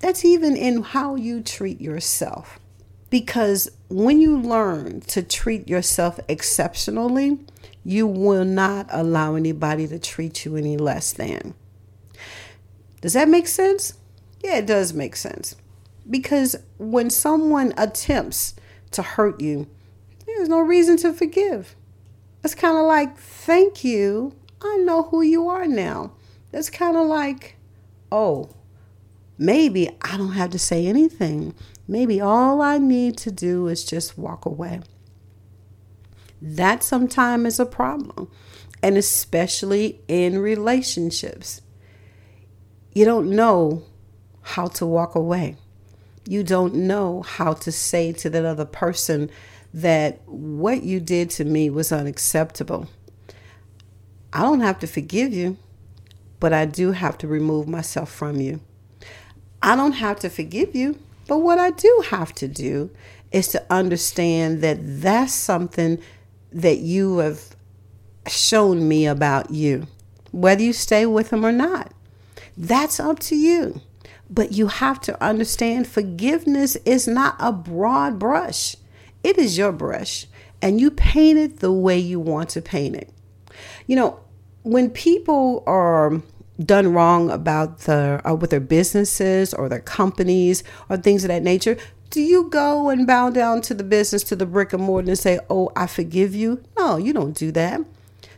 that's 0.00 0.24
even 0.24 0.56
in 0.56 0.82
how 0.82 1.14
you 1.14 1.42
treat 1.42 1.80
yourself. 1.80 2.58
Because 3.10 3.70
when 3.88 4.20
you 4.20 4.36
learn 4.36 5.02
to 5.02 5.22
treat 5.22 5.68
yourself 5.68 6.18
exceptionally, 6.28 7.38
you 7.86 8.04
will 8.04 8.44
not 8.44 8.88
allow 8.90 9.36
anybody 9.36 9.86
to 9.86 9.96
treat 9.96 10.44
you 10.44 10.56
any 10.56 10.76
less 10.76 11.12
than. 11.12 11.54
Does 13.00 13.12
that 13.12 13.28
make 13.28 13.46
sense? 13.46 13.92
Yeah, 14.42 14.56
it 14.56 14.66
does 14.66 14.92
make 14.92 15.14
sense. 15.14 15.54
Because 16.10 16.56
when 16.78 17.10
someone 17.10 17.72
attempts 17.76 18.56
to 18.90 19.02
hurt 19.02 19.40
you, 19.40 19.68
there's 20.26 20.48
no 20.48 20.62
reason 20.62 20.96
to 20.96 21.12
forgive. 21.12 21.76
It's 22.42 22.56
kind 22.56 22.76
of 22.76 22.86
like, 22.86 23.16
thank 23.16 23.84
you. 23.84 24.34
I 24.60 24.78
know 24.78 25.04
who 25.04 25.22
you 25.22 25.48
are 25.48 25.66
now. 25.66 26.10
That's 26.50 26.70
kind 26.70 26.96
of 26.96 27.06
like, 27.06 27.56
oh, 28.10 28.50
maybe 29.38 29.90
I 30.02 30.16
don't 30.16 30.32
have 30.32 30.50
to 30.50 30.58
say 30.58 30.88
anything. 30.88 31.54
Maybe 31.86 32.20
all 32.20 32.60
I 32.62 32.78
need 32.78 33.16
to 33.18 33.30
do 33.30 33.68
is 33.68 33.84
just 33.84 34.18
walk 34.18 34.44
away 34.44 34.80
that 36.40 36.82
sometimes 36.82 37.54
is 37.54 37.60
a 37.60 37.66
problem, 37.66 38.30
and 38.82 38.96
especially 38.96 40.00
in 40.08 40.38
relationships. 40.38 41.60
You 42.92 43.04
don't 43.04 43.30
know 43.30 43.84
how 44.42 44.68
to 44.68 44.86
walk 44.86 45.14
away. 45.14 45.56
You 46.28 46.42
don't 46.42 46.74
know 46.74 47.22
how 47.22 47.52
to 47.54 47.72
say 47.72 48.12
to 48.12 48.30
that 48.30 48.44
other 48.44 48.64
person 48.64 49.30
that 49.74 50.20
what 50.26 50.82
you 50.82 51.00
did 51.00 51.30
to 51.30 51.44
me 51.44 51.68
was 51.68 51.92
unacceptable. 51.92 52.88
I 54.32 54.42
don't 54.42 54.60
have 54.60 54.78
to 54.80 54.86
forgive 54.86 55.32
you, 55.32 55.58
but 56.40 56.52
I 56.52 56.64
do 56.64 56.92
have 56.92 57.18
to 57.18 57.28
remove 57.28 57.68
myself 57.68 58.10
from 58.10 58.40
you. 58.40 58.60
I 59.62 59.76
don't 59.76 59.92
have 59.92 60.18
to 60.20 60.30
forgive 60.30 60.74
you, 60.74 60.98
but 61.28 61.38
what 61.38 61.58
I 61.58 61.70
do 61.70 62.04
have 62.10 62.34
to 62.36 62.48
do 62.48 62.90
is 63.32 63.48
to 63.48 63.64
understand 63.70 64.62
that 64.62 64.78
that's 64.80 65.32
something 65.32 65.98
that 66.56 66.78
you 66.78 67.18
have 67.18 67.54
shown 68.26 68.88
me 68.88 69.06
about 69.06 69.50
you, 69.50 69.86
whether 70.32 70.62
you 70.62 70.72
stay 70.72 71.04
with 71.04 71.28
them 71.28 71.44
or 71.44 71.52
not. 71.52 71.92
That's 72.56 72.98
up 72.98 73.18
to 73.20 73.36
you. 73.36 73.82
But 74.28 74.52
you 74.52 74.68
have 74.68 75.00
to 75.02 75.22
understand 75.22 75.86
forgiveness 75.86 76.74
is 76.76 77.06
not 77.06 77.36
a 77.38 77.52
broad 77.52 78.18
brush, 78.18 78.74
it 79.22 79.38
is 79.38 79.56
your 79.58 79.70
brush, 79.70 80.26
and 80.62 80.80
you 80.80 80.90
paint 80.90 81.38
it 81.38 81.60
the 81.60 81.70
way 81.70 81.98
you 81.98 82.18
want 82.18 82.48
to 82.50 82.62
paint 82.62 82.96
it. 82.96 83.12
You 83.86 83.96
know, 83.96 84.20
when 84.62 84.90
people 84.90 85.62
are 85.66 86.22
done 86.64 86.92
wrong 86.92 87.30
about 87.30 87.80
the 87.80 88.20
uh, 88.24 88.34
with 88.34 88.50
their 88.50 88.60
businesses 88.60 89.52
or 89.52 89.68
their 89.68 89.80
companies 89.80 90.64
or 90.88 90.96
things 90.96 91.22
of 91.22 91.28
that 91.28 91.42
nature 91.42 91.76
do 92.10 92.20
you 92.20 92.48
go 92.48 92.88
and 92.88 93.06
bow 93.06 93.30
down 93.30 93.60
to 93.62 93.74
the 93.74 93.84
business, 93.84 94.22
to 94.24 94.36
the 94.36 94.46
brick 94.46 94.72
and 94.72 94.82
mortar, 94.82 95.10
and 95.10 95.18
say, 95.18 95.38
Oh, 95.50 95.70
I 95.76 95.86
forgive 95.86 96.34
you? 96.34 96.62
No, 96.78 96.96
you 96.96 97.12
don't 97.12 97.36
do 97.36 97.50
that. 97.52 97.80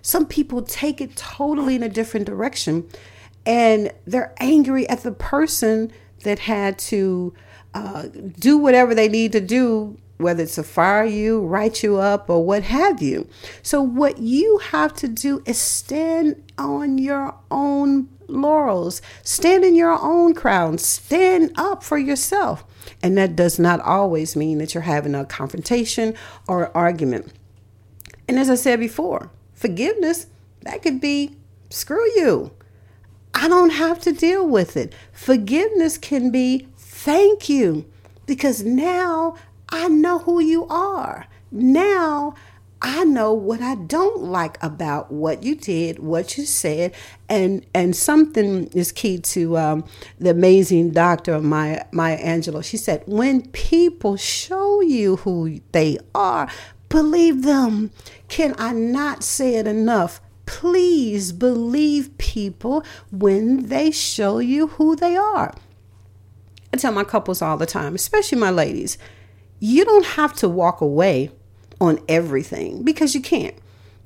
Some 0.02 0.26
people 0.26 0.62
take 0.62 1.00
it 1.00 1.16
totally 1.16 1.74
in 1.74 1.82
a 1.82 1.88
different 1.88 2.26
direction 2.26 2.88
and 3.48 3.90
they're 4.06 4.34
angry 4.38 4.86
at 4.88 5.02
the 5.02 5.12
person 5.12 5.90
that 6.22 6.40
had 6.40 6.78
to 6.78 7.32
uh, 7.72 8.08
do 8.38 8.58
whatever 8.58 8.94
they 8.94 9.08
need 9.08 9.32
to 9.32 9.40
do, 9.40 9.96
whether 10.18 10.42
it's 10.42 10.56
to 10.56 10.62
fire 10.62 11.04
you, 11.04 11.40
write 11.40 11.82
you 11.82 11.96
up, 11.96 12.28
or 12.28 12.44
what 12.44 12.64
have 12.64 13.00
you. 13.00 13.26
So, 13.62 13.80
what 13.80 14.18
you 14.18 14.58
have 14.58 14.94
to 14.96 15.08
do 15.08 15.42
is 15.46 15.58
stand 15.58 16.42
on 16.58 16.98
your 16.98 17.34
own 17.50 18.08
laurels, 18.28 19.02
stand 19.22 19.64
in 19.64 19.74
your 19.74 19.98
own 20.00 20.34
crown, 20.34 20.78
stand 20.78 21.52
up 21.56 21.82
for 21.82 21.98
yourself. 21.98 22.64
And 23.02 23.16
that 23.18 23.36
does 23.36 23.58
not 23.58 23.80
always 23.80 24.36
mean 24.36 24.58
that 24.58 24.74
you're 24.74 24.82
having 24.82 25.14
a 25.14 25.24
confrontation 25.24 26.14
or 26.46 26.76
argument. 26.76 27.32
And 28.28 28.38
as 28.38 28.50
I 28.50 28.54
said 28.54 28.80
before, 28.80 29.30
forgiveness, 29.54 30.26
that 30.62 30.82
could 30.82 31.00
be 31.00 31.36
screw 31.70 32.04
you. 32.16 32.52
I 33.34 33.48
don't 33.48 33.70
have 33.70 34.00
to 34.00 34.12
deal 34.12 34.46
with 34.46 34.76
it. 34.76 34.94
Forgiveness 35.12 35.98
can 35.98 36.30
be 36.30 36.68
thank 36.76 37.48
you 37.48 37.86
because 38.26 38.64
now 38.64 39.36
I 39.68 39.88
know 39.88 40.20
who 40.20 40.40
you 40.40 40.66
are. 40.68 41.26
Now 41.50 42.34
I 42.80 43.04
know 43.04 43.32
what 43.32 43.60
I 43.60 43.74
don't 43.74 44.22
like 44.22 44.62
about 44.62 45.10
what 45.10 45.42
you 45.42 45.56
did, 45.56 45.98
what 45.98 46.38
you 46.38 46.44
said, 46.44 46.94
and 47.28 47.66
and 47.74 47.96
something 47.96 48.68
is 48.68 48.92
key 48.92 49.18
to 49.18 49.56
um, 49.58 49.84
the 50.18 50.30
amazing 50.30 50.92
doctor 50.92 51.40
Maya 51.40 51.86
Maya 51.90 52.18
Angelou. 52.18 52.64
She 52.64 52.76
said, 52.76 53.02
"When 53.06 53.48
people 53.48 54.16
show 54.16 54.80
you 54.80 55.16
who 55.16 55.60
they 55.72 55.98
are, 56.14 56.48
believe 56.88 57.42
them." 57.42 57.90
Can 58.28 58.54
I 58.58 58.72
not 58.72 59.24
say 59.24 59.56
it 59.56 59.66
enough? 59.66 60.20
Please 60.46 61.32
believe 61.32 62.16
people 62.18 62.84
when 63.10 63.66
they 63.66 63.90
show 63.90 64.38
you 64.38 64.68
who 64.68 64.94
they 64.94 65.16
are. 65.16 65.52
I 66.72 66.76
tell 66.76 66.92
my 66.92 67.04
couples 67.04 67.42
all 67.42 67.56
the 67.56 67.66
time, 67.66 67.94
especially 67.94 68.38
my 68.38 68.50
ladies, 68.50 68.98
you 69.58 69.84
don't 69.84 70.04
have 70.06 70.34
to 70.34 70.48
walk 70.48 70.80
away 70.80 71.32
on 71.80 72.00
everything 72.08 72.82
because 72.82 73.14
you 73.14 73.20
can't. 73.20 73.54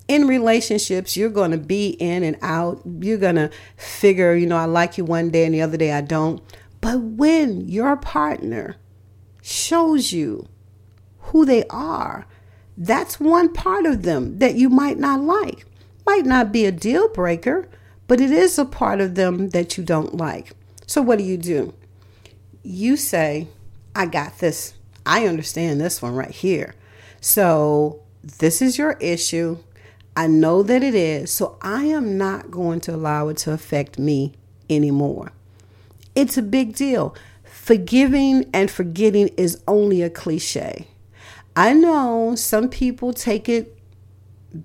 In 0.09 0.27
relationships, 0.27 1.17
you're 1.17 1.31
going 1.31 1.53
to 1.53 1.59
be 1.59 1.91
in 1.91 2.23
and 2.23 2.37
out. 2.43 2.83
You're 2.85 3.19
going 3.19 3.37
to 3.37 3.51
figure, 3.77 4.35
you 4.35 4.47
know, 4.47 4.57
I 4.57 4.65
like 4.67 4.99
you 4.99 5.05
one 5.05 5.31
day 5.31 5.45
and 5.45 5.55
the 5.55 5.63
other 5.63 5.77
day 5.77 5.93
I 5.93 6.01
don't. 6.01 6.43
But 6.81 7.01
when 7.01 7.69
your 7.69 7.97
partner 7.97 8.77
shows 9.41 10.13
you 10.13 10.49
who 11.21 11.45
they 11.45 11.65
are, 11.71 12.27
That's 12.77 13.21
one 13.21 13.53
part 13.53 13.87
of 13.87 14.03
them 14.03 14.39
that 14.39 14.55
you 14.55 14.69
might 14.69 14.99
not 14.99 15.21
like. 15.21 15.67
Might 16.07 16.25
not 16.25 16.53
be 16.53 16.65
a 16.65 16.73
deal 16.73 17.09
breaker, 17.09 17.69
but 18.09 18.21
it 18.21 18.31
is 18.31 18.59
a 18.59 18.65
part 18.65 19.01
of 19.01 19.15
them 19.15 19.51
that 19.51 19.77
you 19.77 19.85
don't 19.85 20.17
like. 20.17 20.53
So, 20.87 21.01
what 21.03 21.19
do 21.19 21.25
you 21.25 21.37
do? 21.37 21.75
You 22.63 22.97
say, 22.97 23.49
I 23.95 24.07
got 24.07 24.39
this. 24.39 24.75
I 25.05 25.27
understand 25.27 25.81
this 25.81 26.01
one 26.01 26.15
right 26.15 26.31
here. 26.31 26.75
So, 27.23 28.03
this 28.21 28.61
is 28.61 28.79
your 28.79 28.93
issue. 28.95 29.59
I 30.17 30.27
know 30.27 30.65
that 30.65 30.83
it 30.83 30.95
is. 30.95 31.31
So, 31.31 31.57
I 31.63 31.85
am 31.85 32.19
not 32.19 32.51
going 32.51 32.81
to 32.81 32.95
allow 32.95 33.29
it 33.29 33.37
to 33.39 33.53
affect 33.53 33.97
me 33.97 34.33
anymore. 34.69 35.31
It's 36.17 36.37
a 36.37 36.43
big 36.43 36.75
deal. 36.75 37.15
Forgiving 37.45 38.51
and 38.53 38.69
forgetting 38.69 39.29
is 39.37 39.63
only 39.69 40.03
a 40.03 40.11
cliche. 40.11 40.89
I 41.55 41.75
know 41.75 42.35
some 42.35 42.69
people 42.69 43.13
take 43.13 43.49
it 43.49 43.79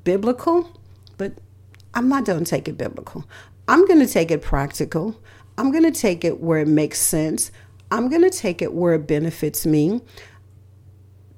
biblical, 0.03 0.79
but 1.17 1.33
I'm 1.93 2.09
not 2.09 2.25
going 2.25 2.43
to 2.43 2.49
take 2.49 2.67
it 2.67 2.75
biblical. 2.75 3.23
I'm 3.67 3.85
going 3.85 3.99
to 3.99 4.11
take 4.11 4.31
it 4.31 4.41
practical. 4.41 5.21
I'm 5.59 5.71
going 5.71 5.83
to 5.83 5.91
take 5.91 6.25
it 6.25 6.41
where 6.41 6.59
it 6.59 6.67
makes 6.67 6.99
sense. 6.99 7.51
I'm 7.91 8.09
going 8.09 8.23
to 8.23 8.31
take 8.31 8.63
it 8.63 8.73
where 8.73 8.95
it 8.95 9.05
benefits 9.05 9.63
me. 9.63 10.01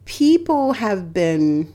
People 0.10 0.74
have 0.74 1.14
been 1.14 1.72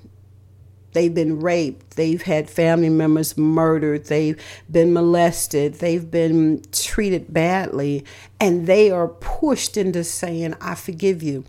they've 0.90 1.14
been 1.14 1.38
raped, 1.38 1.94
they've 1.94 2.22
had 2.22 2.50
family 2.50 2.88
members 2.88 3.38
murdered, 3.38 4.06
they've 4.06 4.36
been 4.68 4.92
molested, 4.92 5.74
they've 5.74 6.10
been 6.10 6.60
treated 6.72 7.32
badly, 7.32 8.04
and 8.40 8.66
they 8.66 8.90
are 8.90 9.06
pushed 9.06 9.76
into 9.76 10.02
saying, 10.02 10.54
I 10.60 10.74
forgive 10.74 11.22
you. 11.22 11.44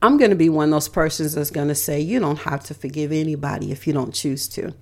I'm 0.00 0.16
going 0.16 0.30
to 0.30 0.36
be 0.36 0.48
one 0.48 0.68
of 0.68 0.70
those 0.70 0.88
persons 0.88 1.34
that's 1.34 1.50
going 1.50 1.68
to 1.68 1.74
say, 1.74 2.00
You 2.00 2.20
don't 2.20 2.40
have 2.40 2.64
to 2.64 2.74
forgive 2.74 3.12
anybody 3.12 3.70
if 3.70 3.86
you 3.86 3.92
don't 3.92 4.14
choose 4.14 4.48
to. 4.48 4.72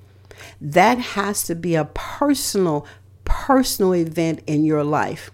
That 0.60 0.98
has 0.98 1.42
to 1.44 1.56
be 1.56 1.74
a 1.74 1.86
personal, 1.86 2.86
personal 3.24 3.96
event 3.96 4.42
in 4.46 4.64
your 4.64 4.84
life. 4.84 5.32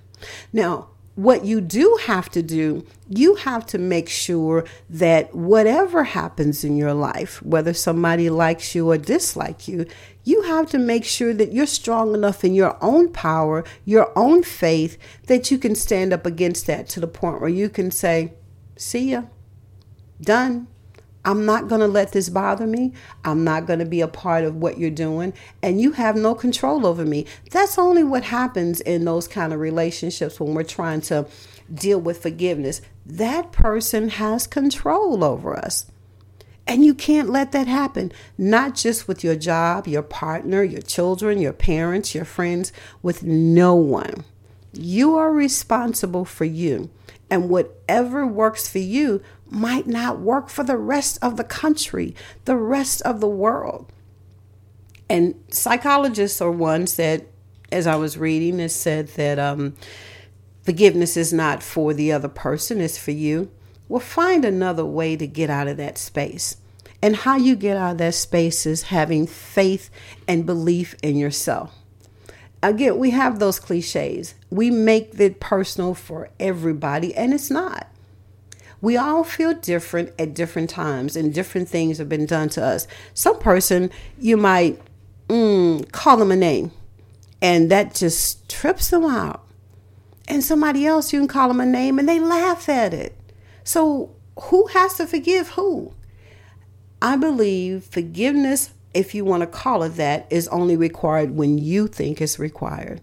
Now, 0.54 0.88
what 1.16 1.44
you 1.44 1.60
do 1.60 1.98
have 2.06 2.30
to 2.30 2.42
do, 2.42 2.86
you 3.10 3.34
have 3.34 3.66
to 3.66 3.78
make 3.78 4.08
sure 4.08 4.64
that 4.88 5.34
whatever 5.34 6.04
happens 6.04 6.62
in 6.62 6.76
your 6.76 6.94
life, 6.94 7.42
whether 7.42 7.74
somebody 7.74 8.30
likes 8.30 8.72
you 8.74 8.88
or 8.88 8.96
dislike 8.96 9.66
you, 9.66 9.84
you 10.22 10.42
have 10.42 10.70
to 10.70 10.78
make 10.78 11.04
sure 11.04 11.34
that 11.34 11.52
you're 11.52 11.66
strong 11.66 12.14
enough 12.14 12.44
in 12.44 12.54
your 12.54 12.78
own 12.80 13.12
power, 13.12 13.64
your 13.84 14.16
own 14.16 14.44
faith, 14.44 14.96
that 15.26 15.50
you 15.50 15.58
can 15.58 15.74
stand 15.74 16.12
up 16.12 16.24
against 16.24 16.66
that 16.68 16.88
to 16.90 17.00
the 17.00 17.08
point 17.08 17.40
where 17.40 17.50
you 17.50 17.68
can 17.68 17.90
say, 17.90 18.32
See 18.76 19.10
ya, 19.10 19.24
done. 20.20 20.68
I'm 21.22 21.44
not 21.44 21.68
going 21.68 21.82
to 21.82 21.86
let 21.86 22.12
this 22.12 22.30
bother 22.30 22.66
me. 22.66 22.94
I'm 23.26 23.44
not 23.44 23.66
going 23.66 23.80
to 23.80 23.84
be 23.84 24.00
a 24.00 24.08
part 24.08 24.44
of 24.44 24.56
what 24.56 24.78
you're 24.78 24.88
doing. 24.88 25.34
And 25.62 25.78
you 25.78 25.92
have 25.92 26.16
no 26.16 26.34
control 26.34 26.86
over 26.86 27.04
me. 27.04 27.26
That's 27.50 27.76
only 27.76 28.04
what 28.04 28.24
happens 28.24 28.80
in 28.80 29.04
those 29.04 29.28
kind 29.28 29.52
of 29.52 29.60
relationships 29.60 30.40
when 30.40 30.54
we're 30.54 30.62
trying 30.62 31.02
to 31.02 31.26
deal 31.72 32.00
with 32.00 32.22
forgiveness. 32.22 32.80
That 33.06 33.52
person 33.52 34.10
has 34.10 34.46
control 34.46 35.24
over 35.24 35.56
us. 35.56 35.86
And 36.66 36.84
you 36.84 36.94
can't 36.94 37.30
let 37.30 37.52
that 37.52 37.66
happen, 37.66 38.12
not 38.38 38.76
just 38.76 39.08
with 39.08 39.24
your 39.24 39.34
job, 39.34 39.88
your 39.88 40.02
partner, 40.02 40.62
your 40.62 40.82
children, 40.82 41.40
your 41.40 41.52
parents, 41.52 42.14
your 42.14 42.24
friends, 42.24 42.72
with 43.02 43.22
no 43.24 43.74
one. 43.74 44.24
You 44.72 45.16
are 45.16 45.32
responsible 45.32 46.24
for 46.24 46.44
you. 46.44 46.90
And 47.28 47.48
whatever 47.48 48.26
works 48.26 48.68
for 48.68 48.78
you 48.78 49.22
might 49.48 49.86
not 49.86 50.20
work 50.20 50.48
for 50.48 50.62
the 50.62 50.76
rest 50.76 51.18
of 51.22 51.36
the 51.36 51.44
country, 51.44 52.14
the 52.44 52.56
rest 52.56 53.02
of 53.02 53.20
the 53.20 53.28
world. 53.28 53.92
And 55.08 55.34
psychologists 55.50 56.40
are 56.40 56.52
ones 56.52 56.94
that, 56.96 57.26
as 57.72 57.88
I 57.88 57.96
was 57.96 58.16
reading, 58.16 58.60
it 58.60 58.68
said 58.68 59.08
that 59.08 59.40
um, 59.40 59.74
forgiveness 60.70 61.16
is 61.16 61.32
not 61.32 61.64
for 61.64 61.92
the 61.92 62.12
other 62.12 62.28
person, 62.28 62.80
it's 62.80 62.96
for 62.96 63.10
you. 63.10 63.50
Well, 63.88 63.98
find 63.98 64.44
another 64.44 64.84
way 64.84 65.16
to 65.16 65.26
get 65.26 65.50
out 65.50 65.66
of 65.66 65.78
that 65.78 65.98
space. 65.98 66.58
And 67.02 67.16
how 67.16 67.36
you 67.36 67.56
get 67.56 67.76
out 67.76 67.90
of 67.90 67.98
that 67.98 68.14
space 68.14 68.66
is 68.66 68.82
having 68.84 69.26
faith 69.26 69.90
and 70.28 70.46
belief 70.46 70.94
in 71.02 71.16
yourself. 71.16 71.74
Again, 72.62 72.98
we 72.98 73.10
have 73.10 73.40
those 73.40 73.58
cliches. 73.58 74.36
We 74.48 74.70
make 74.70 75.18
it 75.18 75.40
personal 75.40 75.92
for 75.92 76.30
everybody, 76.38 77.16
and 77.16 77.34
it's 77.34 77.50
not. 77.50 77.88
We 78.80 78.96
all 78.96 79.24
feel 79.24 79.54
different 79.54 80.12
at 80.20 80.34
different 80.34 80.70
times, 80.70 81.16
and 81.16 81.34
different 81.34 81.68
things 81.68 81.98
have 81.98 82.08
been 82.08 82.26
done 82.26 82.48
to 82.50 82.64
us. 82.64 82.86
Some 83.12 83.40
person, 83.40 83.90
you 84.20 84.36
might 84.36 84.80
mm, 85.26 85.90
call 85.90 86.18
them 86.18 86.30
a 86.30 86.36
name, 86.36 86.70
and 87.42 87.72
that 87.72 87.92
just 87.92 88.48
trips 88.48 88.90
them 88.90 89.04
out. 89.04 89.44
And 90.30 90.44
somebody 90.44 90.86
else, 90.86 91.12
you 91.12 91.18
can 91.18 91.26
call 91.26 91.48
them 91.48 91.60
a 91.60 91.66
name, 91.66 91.98
and 91.98 92.08
they 92.08 92.20
laugh 92.20 92.68
at 92.68 92.94
it. 92.94 93.16
So, 93.64 94.14
who 94.44 94.68
has 94.68 94.94
to 94.94 95.06
forgive 95.06 95.50
who? 95.50 95.92
I 97.02 97.16
believe 97.16 97.82
forgiveness, 97.82 98.70
if 98.94 99.12
you 99.12 99.24
want 99.24 99.40
to 99.40 99.48
call 99.48 99.82
it 99.82 99.96
that, 99.96 100.28
is 100.30 100.46
only 100.48 100.76
required 100.76 101.32
when 101.32 101.58
you 101.58 101.88
think 101.88 102.20
it's 102.20 102.38
required. 102.38 103.00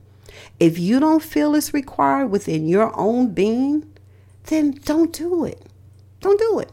If 0.57 0.79
you 0.79 1.01
don't 1.01 1.21
feel 1.21 1.53
it's 1.53 1.73
required 1.73 2.27
within 2.27 2.65
your 2.65 2.97
own 2.97 3.33
being, 3.33 3.91
then 4.45 4.71
don't 4.71 5.11
do 5.11 5.43
it. 5.43 5.61
Don't 6.21 6.39
do 6.39 6.59
it. 6.59 6.71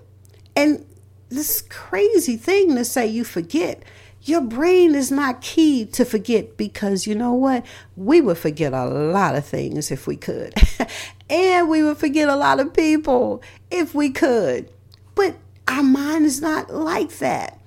And 0.54 0.86
this 1.30 1.62
crazy 1.62 2.36
thing 2.36 2.76
to 2.76 2.84
say 2.84 3.08
you 3.08 3.24
forget. 3.24 3.82
Your 4.26 4.40
brain 4.40 4.94
is 4.94 5.10
not 5.10 5.42
key 5.42 5.84
to 5.84 6.04
forget 6.06 6.56
because 6.56 7.06
you 7.06 7.14
know 7.14 7.34
what? 7.34 7.64
We 7.94 8.22
would 8.22 8.38
forget 8.38 8.72
a 8.72 8.86
lot 8.86 9.34
of 9.34 9.44
things 9.44 9.90
if 9.90 10.06
we 10.06 10.16
could. 10.16 10.54
and 11.30 11.68
we 11.68 11.82
would 11.82 11.98
forget 11.98 12.30
a 12.30 12.36
lot 12.36 12.58
of 12.58 12.72
people 12.72 13.42
if 13.70 13.94
we 13.94 14.08
could. 14.08 14.70
But 15.14 15.36
our 15.68 15.82
mind 15.82 16.24
is 16.24 16.40
not 16.40 16.72
like 16.72 17.18
that. 17.18 17.60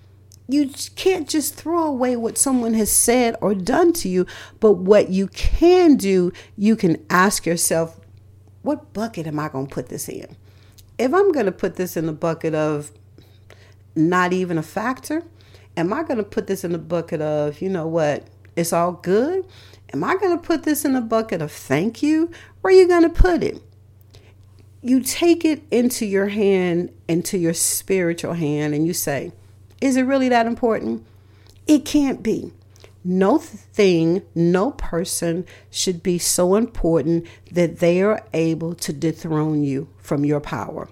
You 0.48 0.72
can't 0.96 1.30
just 1.30 1.54
throw 1.54 1.84
away 1.84 2.16
what 2.16 2.40
someone 2.40 2.74
has 2.74 2.92
said 2.92 3.36
or 3.40 3.54
done 3.54 3.94
to 3.94 4.10
you, 4.10 4.26
but 4.60 4.74
what 4.74 5.10
you 5.10 5.28
can 5.28 5.96
do, 5.96 6.32
you 6.58 6.76
can 6.76 7.06
ask 7.10 7.46
yourself, 7.46 8.00
what 8.64 8.94
bucket 8.94 9.28
am 9.28 9.40
I 9.40 9.50
going 9.50 9.68
to 9.68 9.74
put 9.74 9.90
this 9.90 10.10
in? 10.10 10.36
If 10.98 11.14
I'm 11.14 11.32
going 11.32 11.46
to 11.46 11.52
put 11.52 11.76
this 11.76 11.96
in 11.96 12.08
the 12.08 12.14
bucket 12.14 12.56
of 12.56 12.92
not 13.96 14.34
even 14.34 14.58
a 14.58 14.64
factor, 14.64 15.24
am 15.78 15.94
I 15.94 16.04
going 16.04 16.18
to 16.18 16.24
put 16.24 16.48
this 16.48 16.64
in 16.64 16.74
the 16.74 16.80
bucket 16.80 17.22
of, 17.22 17.62
you 17.62 17.70
know 17.70 17.88
what, 17.88 18.28
it's 18.56 18.74
all 18.74 18.94
good? 18.94 19.46
Am 19.94 20.04
I 20.04 20.18
going 20.18 20.36
to 20.36 20.44
put 20.44 20.64
this 20.64 20.84
in 20.84 20.94
the 20.94 21.02
bucket 21.02 21.42
of 21.42 21.52
thank 21.52 22.04
you? 22.04 22.32
Where 22.62 22.74
are 22.74 22.78
you 22.78 22.88
going 22.88 23.04
to 23.04 23.10
put 23.10 23.44
it? 23.44 23.62
You 24.82 25.02
take 25.02 25.46
it 25.46 25.62
into 25.72 26.06
your 26.06 26.28
hand, 26.28 26.92
into 27.08 27.38
your 27.38 27.54
spiritual 27.54 28.34
hand, 28.34 28.74
and 28.74 28.86
you 28.86 28.94
say, 28.94 29.32
Is 29.80 29.96
it 29.96 30.04
really 30.04 30.30
that 30.30 30.46
important? 30.46 31.06
It 31.68 31.86
can't 31.86 32.22
be. 32.22 32.52
No 33.04 33.38
thing, 33.38 34.24
no 34.36 34.72
person 34.72 35.46
should 35.70 36.04
be 36.04 36.18
so 36.18 36.56
important 36.56 37.26
that 37.52 37.80
they 37.80 38.02
are 38.02 38.26
able 38.34 38.76
to 38.76 38.92
dethrone 38.92 39.64
you 39.64 39.88
from 39.98 40.26
your 40.26 40.42
power. 40.42 40.90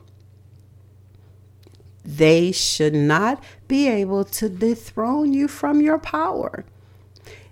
They 2.06 2.52
should 2.52 2.94
not 2.94 3.44
be 3.68 3.88
able 3.88 4.24
to 4.26 4.48
dethrone 4.48 5.34
you 5.34 5.48
from 5.48 5.82
your 5.82 5.98
power. 5.98 6.64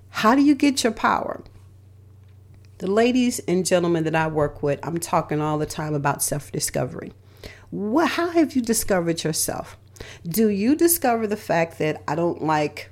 How 0.10 0.36
do 0.36 0.44
you 0.44 0.54
get 0.54 0.84
your 0.84 0.94
power? 0.94 1.44
The 2.78 2.86
ladies 2.86 3.40
and 3.48 3.66
gentlemen 3.66 4.04
that 4.04 4.16
I 4.16 4.28
work 4.28 4.62
with, 4.62 4.80
I'm 4.84 5.00
talking 5.00 5.42
all 5.42 5.58
the 5.58 5.66
time 5.66 5.96
about 5.96 6.22
self 6.22 6.52
discovery. 6.52 7.14
how 7.72 8.30
have 8.30 8.56
you 8.56 8.62
discovered 8.62 9.24
yourself? 9.24 9.76
Do 10.28 10.50
you 10.50 10.76
discover 10.76 11.26
the 11.26 11.38
fact 11.38 11.80
that 11.80 12.04
I 12.08 12.14
don't 12.14 12.44
like 12.44 12.92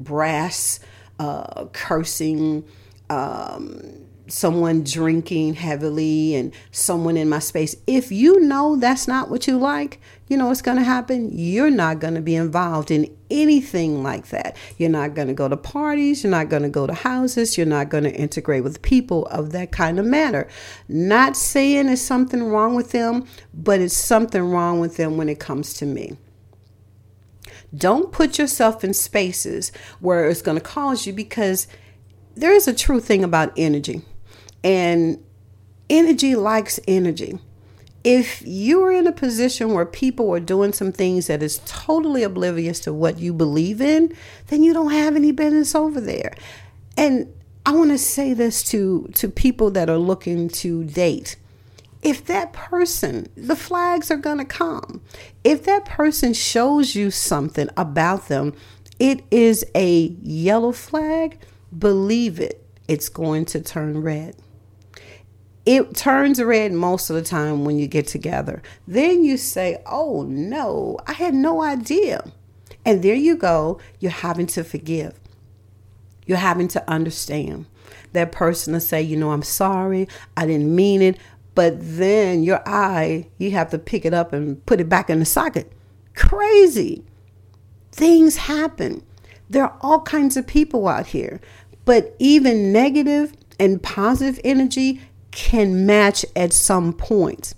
brass, 0.00 0.80
uh, 1.18 1.66
cursing, 1.72 2.64
um, 3.10 4.03
someone 4.26 4.82
drinking 4.84 5.54
heavily, 5.54 6.34
and 6.34 6.52
someone 6.70 7.16
in 7.16 7.28
my 7.28 7.38
space. 7.38 7.76
If 7.86 8.10
you 8.10 8.40
know 8.40 8.76
that's 8.76 9.06
not 9.06 9.30
what 9.30 9.46
you 9.46 9.58
like, 9.58 10.00
you 10.28 10.36
know 10.38 10.46
what's 10.46 10.62
going 10.62 10.78
to 10.78 10.84
happen? 10.84 11.30
You're 11.32 11.70
not 11.70 11.98
going 11.98 12.14
to 12.14 12.22
be 12.22 12.34
involved 12.34 12.90
in 12.90 13.14
anything 13.30 14.02
like 14.02 14.28
that. 14.28 14.56
You're 14.78 14.88
not 14.88 15.14
going 15.14 15.28
to 15.28 15.34
go 15.34 15.48
to 15.48 15.56
parties. 15.56 16.24
You're 16.24 16.30
not 16.30 16.48
going 16.48 16.62
to 16.62 16.70
go 16.70 16.86
to 16.86 16.94
houses. 16.94 17.58
You're 17.58 17.66
not 17.66 17.90
going 17.90 18.04
to 18.04 18.14
integrate 18.14 18.64
with 18.64 18.80
people 18.80 19.26
of 19.26 19.52
that 19.52 19.70
kind 19.70 19.98
of 19.98 20.06
manner. 20.06 20.48
Not 20.88 21.36
saying 21.36 21.86
there's 21.86 22.00
something 22.00 22.44
wrong 22.44 22.74
with 22.74 22.92
them, 22.92 23.26
but 23.52 23.80
it's 23.80 23.96
something 23.96 24.42
wrong 24.42 24.80
with 24.80 24.96
them 24.96 25.18
when 25.18 25.28
it 25.28 25.38
comes 25.38 25.74
to 25.74 25.86
me. 25.86 26.16
Don't 27.76 28.12
put 28.12 28.38
yourself 28.38 28.84
in 28.84 28.94
spaces 28.94 29.72
where 30.00 30.28
it's 30.28 30.42
going 30.42 30.56
to 30.56 30.64
cause 30.64 31.06
you 31.06 31.12
because 31.12 31.66
there 32.34 32.52
is 32.52 32.66
a 32.66 32.74
true 32.74 33.00
thing 33.00 33.24
about 33.24 33.52
energy. 33.56 34.02
And 34.64 35.22
energy 35.88 36.34
likes 36.34 36.80
energy. 36.88 37.38
if 38.04 38.42
you're 38.44 38.92
in 38.92 39.06
a 39.06 39.12
position 39.12 39.72
where 39.72 39.86
people 39.86 40.30
are 40.32 40.40
doing 40.40 40.74
some 40.74 40.92
things 40.92 41.26
that 41.26 41.42
is 41.42 41.62
totally 41.64 42.22
oblivious 42.22 42.78
to 42.80 42.92
what 42.92 43.18
you 43.18 43.32
believe 43.32 43.80
in, 43.80 44.14
then 44.48 44.62
you 44.62 44.74
don't 44.74 44.92
have 44.92 45.16
any 45.16 45.32
business 45.32 45.74
over 45.74 46.00
there. 46.00 46.34
And 46.98 47.32
I 47.64 47.72
want 47.72 47.90
to 47.90 47.98
say 47.98 48.34
this 48.34 48.62
to 48.64 49.08
to 49.14 49.28
people 49.28 49.70
that 49.70 49.88
are 49.88 49.98
looking 49.98 50.50
to 50.50 50.84
date. 50.84 51.36
If 52.02 52.26
that 52.26 52.52
person, 52.52 53.28
the 53.34 53.56
flags 53.56 54.10
are 54.10 54.18
going 54.18 54.36
to 54.36 54.44
come. 54.44 55.00
If 55.42 55.64
that 55.64 55.86
person 55.86 56.34
shows 56.34 56.94
you 56.94 57.10
something 57.10 57.70
about 57.78 58.28
them, 58.28 58.52
it 58.98 59.22
is 59.30 59.64
a 59.74 60.14
yellow 60.20 60.72
flag, 60.72 61.38
believe 61.76 62.38
it, 62.38 62.62
it's 62.86 63.08
going 63.08 63.46
to 63.46 63.62
turn 63.62 64.02
red 64.02 64.36
it 65.66 65.96
turns 65.96 66.42
red 66.42 66.72
most 66.72 67.08
of 67.08 67.16
the 67.16 67.22
time 67.22 67.64
when 67.64 67.78
you 67.78 67.86
get 67.86 68.06
together. 68.06 68.62
Then 68.86 69.24
you 69.24 69.36
say, 69.36 69.82
Oh 69.86 70.22
no, 70.22 70.98
I 71.06 71.12
had 71.12 71.34
no 71.34 71.62
idea. 71.62 72.30
And 72.84 73.02
there 73.02 73.14
you 73.14 73.36
go, 73.36 73.80
you're 73.98 74.10
having 74.10 74.46
to 74.48 74.64
forgive. 74.64 75.18
You're 76.26 76.38
having 76.38 76.68
to 76.68 76.90
understand. 76.90 77.66
That 78.12 78.30
person 78.30 78.74
to 78.74 78.80
say, 78.80 79.00
You 79.02 79.16
know, 79.16 79.32
I'm 79.32 79.42
sorry, 79.42 80.06
I 80.36 80.46
didn't 80.46 80.74
mean 80.74 81.02
it. 81.02 81.18
But 81.54 81.76
then 81.78 82.42
your 82.42 82.62
eye, 82.66 83.28
you 83.38 83.52
have 83.52 83.70
to 83.70 83.78
pick 83.78 84.04
it 84.04 84.12
up 84.12 84.32
and 84.32 84.64
put 84.66 84.80
it 84.80 84.88
back 84.88 85.08
in 85.08 85.20
the 85.20 85.24
socket. 85.24 85.72
Crazy. 86.14 87.04
Things 87.92 88.36
happen. 88.36 89.04
There 89.48 89.62
are 89.62 89.78
all 89.80 90.00
kinds 90.00 90.36
of 90.36 90.46
people 90.46 90.88
out 90.88 91.06
here. 91.06 91.40
But 91.84 92.16
even 92.18 92.72
negative 92.72 93.34
and 93.60 93.82
positive 93.82 94.40
energy 94.42 95.00
can 95.34 95.84
match 95.84 96.24
at 96.36 96.52
some 96.52 96.92
point. 96.92 97.54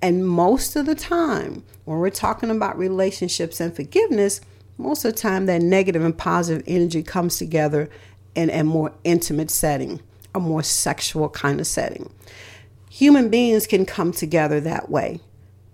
And 0.00 0.28
most 0.28 0.76
of 0.76 0.86
the 0.86 0.94
time, 0.94 1.64
when 1.84 1.98
we're 1.98 2.10
talking 2.10 2.50
about 2.50 2.78
relationships 2.78 3.60
and 3.60 3.74
forgiveness, 3.74 4.40
most 4.76 5.04
of 5.04 5.14
the 5.14 5.18
time 5.18 5.46
that 5.46 5.62
negative 5.62 6.04
and 6.04 6.16
positive 6.16 6.62
energy 6.66 7.02
comes 7.02 7.38
together 7.38 7.88
in 8.34 8.50
a 8.50 8.62
more 8.62 8.92
intimate 9.02 9.50
setting, 9.50 10.00
a 10.34 10.38
more 10.38 10.62
sexual 10.62 11.28
kind 11.30 11.60
of 11.60 11.66
setting. 11.66 12.12
Human 12.90 13.30
beings 13.30 13.66
can 13.66 13.86
come 13.86 14.12
together 14.12 14.60
that 14.60 14.90
way. 14.90 15.20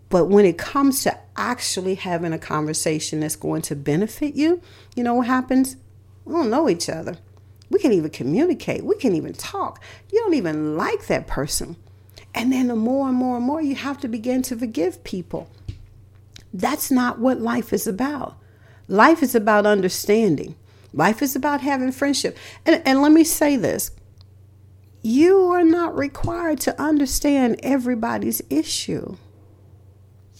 But 0.08 0.26
when 0.26 0.44
it 0.44 0.56
comes 0.56 1.02
to 1.02 1.18
actually 1.36 1.96
having 1.96 2.32
a 2.32 2.38
conversation 2.38 3.20
that's 3.20 3.36
going 3.36 3.62
to 3.62 3.74
benefit 3.74 4.34
you, 4.34 4.62
you 4.94 5.02
know 5.02 5.14
what 5.14 5.26
happens? 5.26 5.76
We 6.24 6.34
don't 6.34 6.50
know 6.50 6.68
each 6.68 6.88
other. 6.88 7.18
We 7.70 7.78
can 7.78 7.92
even 7.92 8.10
communicate. 8.10 8.84
We 8.84 8.96
can 8.96 9.14
even 9.14 9.32
talk. 9.32 9.82
You 10.12 10.20
don't 10.20 10.34
even 10.34 10.76
like 10.76 11.06
that 11.06 11.26
person. 11.26 11.76
And 12.34 12.52
then 12.52 12.68
the 12.68 12.76
more 12.76 13.08
and 13.08 13.16
more 13.16 13.36
and 13.36 13.46
more 13.46 13.62
you 13.62 13.74
have 13.74 13.98
to 14.00 14.08
begin 14.08 14.42
to 14.42 14.56
forgive 14.56 15.04
people. 15.04 15.48
That's 16.52 16.90
not 16.90 17.18
what 17.18 17.40
life 17.40 17.72
is 17.72 17.86
about. 17.86 18.36
Life 18.88 19.22
is 19.22 19.34
about 19.34 19.66
understanding. 19.66 20.56
Life 20.92 21.22
is 21.22 21.34
about 21.34 21.62
having 21.62 21.90
friendship. 21.90 22.36
And, 22.64 22.82
and 22.84 23.02
let 23.02 23.12
me 23.12 23.24
say 23.24 23.56
this 23.56 23.90
you 25.02 25.50
are 25.50 25.64
not 25.64 25.94
required 25.96 26.58
to 26.60 26.80
understand 26.80 27.60
everybody's 27.62 28.40
issue 28.48 29.16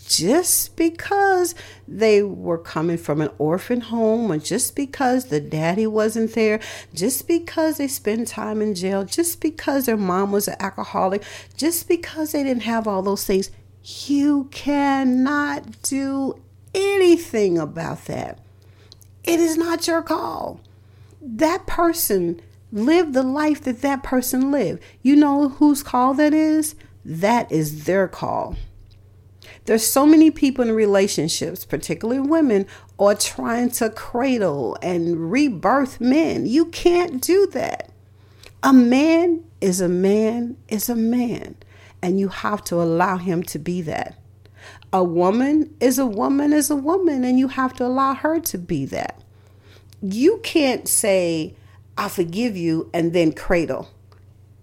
just 0.06 0.76
because 0.76 1.54
they 1.88 2.22
were 2.22 2.58
coming 2.58 2.98
from 2.98 3.20
an 3.20 3.30
orphan 3.38 3.80
home 3.80 4.30
or 4.30 4.38
just 4.38 4.76
because 4.76 5.26
the 5.26 5.40
daddy 5.40 5.86
wasn't 5.86 6.34
there, 6.34 6.60
just 6.92 7.26
because 7.26 7.78
they 7.78 7.88
spent 7.88 8.28
time 8.28 8.60
in 8.60 8.74
jail, 8.74 9.04
just 9.04 9.40
because 9.40 9.86
their 9.86 9.96
mom 9.96 10.32
was 10.32 10.48
an 10.48 10.56
alcoholic, 10.60 11.22
just 11.56 11.88
because 11.88 12.32
they 12.32 12.42
didn't 12.42 12.62
have 12.62 12.86
all 12.86 13.02
those 13.02 13.24
things, 13.24 13.50
you 13.82 14.48
cannot 14.50 15.82
do 15.82 16.40
anything 16.74 17.58
about 17.58 18.04
that. 18.06 18.38
It 19.22 19.40
is 19.40 19.56
not 19.56 19.86
your 19.86 20.02
call. 20.02 20.60
That 21.20 21.66
person 21.66 22.40
lived 22.72 23.14
the 23.14 23.22
life 23.22 23.62
that 23.62 23.80
that 23.82 24.02
person 24.02 24.50
lived. 24.50 24.82
You 25.02 25.16
know 25.16 25.48
whose 25.48 25.82
call 25.82 26.12
that 26.14 26.34
is? 26.34 26.74
That 27.04 27.50
is 27.50 27.84
their 27.84 28.08
call. 28.08 28.56
There's 29.64 29.86
so 29.86 30.06
many 30.06 30.30
people 30.30 30.64
in 30.64 30.72
relationships, 30.72 31.64
particularly 31.64 32.20
women, 32.20 32.66
are 32.98 33.14
trying 33.14 33.70
to 33.72 33.90
cradle 33.90 34.76
and 34.82 35.30
rebirth 35.30 36.00
men. 36.00 36.46
You 36.46 36.66
can't 36.66 37.20
do 37.20 37.46
that. 37.52 37.90
A 38.62 38.72
man 38.72 39.44
is 39.60 39.80
a 39.80 39.88
man 39.88 40.56
is 40.68 40.88
a 40.88 40.94
man, 40.94 41.56
and 42.02 42.20
you 42.20 42.28
have 42.28 42.62
to 42.64 42.76
allow 42.76 43.16
him 43.16 43.42
to 43.44 43.58
be 43.58 43.82
that. 43.82 44.18
A 44.92 45.02
woman 45.02 45.74
is 45.80 45.98
a 45.98 46.06
woman 46.06 46.52
is 46.52 46.70
a 46.70 46.76
woman, 46.76 47.24
and 47.24 47.38
you 47.38 47.48
have 47.48 47.74
to 47.74 47.86
allow 47.86 48.14
her 48.14 48.40
to 48.40 48.58
be 48.58 48.84
that. 48.86 49.20
You 50.02 50.40
can't 50.42 50.86
say, 50.86 51.56
I 51.96 52.08
forgive 52.08 52.56
you, 52.56 52.90
and 52.92 53.12
then 53.12 53.32
cradle. 53.32 53.88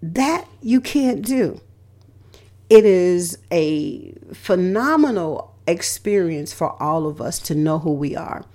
That 0.00 0.46
you 0.60 0.80
can't 0.80 1.22
do. 1.22 1.60
It 2.72 2.86
is 2.86 3.36
a 3.52 4.14
phenomenal 4.32 5.54
experience 5.66 6.54
for 6.54 6.82
all 6.82 7.06
of 7.06 7.20
us 7.20 7.38
to 7.40 7.54
know 7.54 7.80
who 7.80 7.92
we 7.92 8.16
are. 8.16 8.46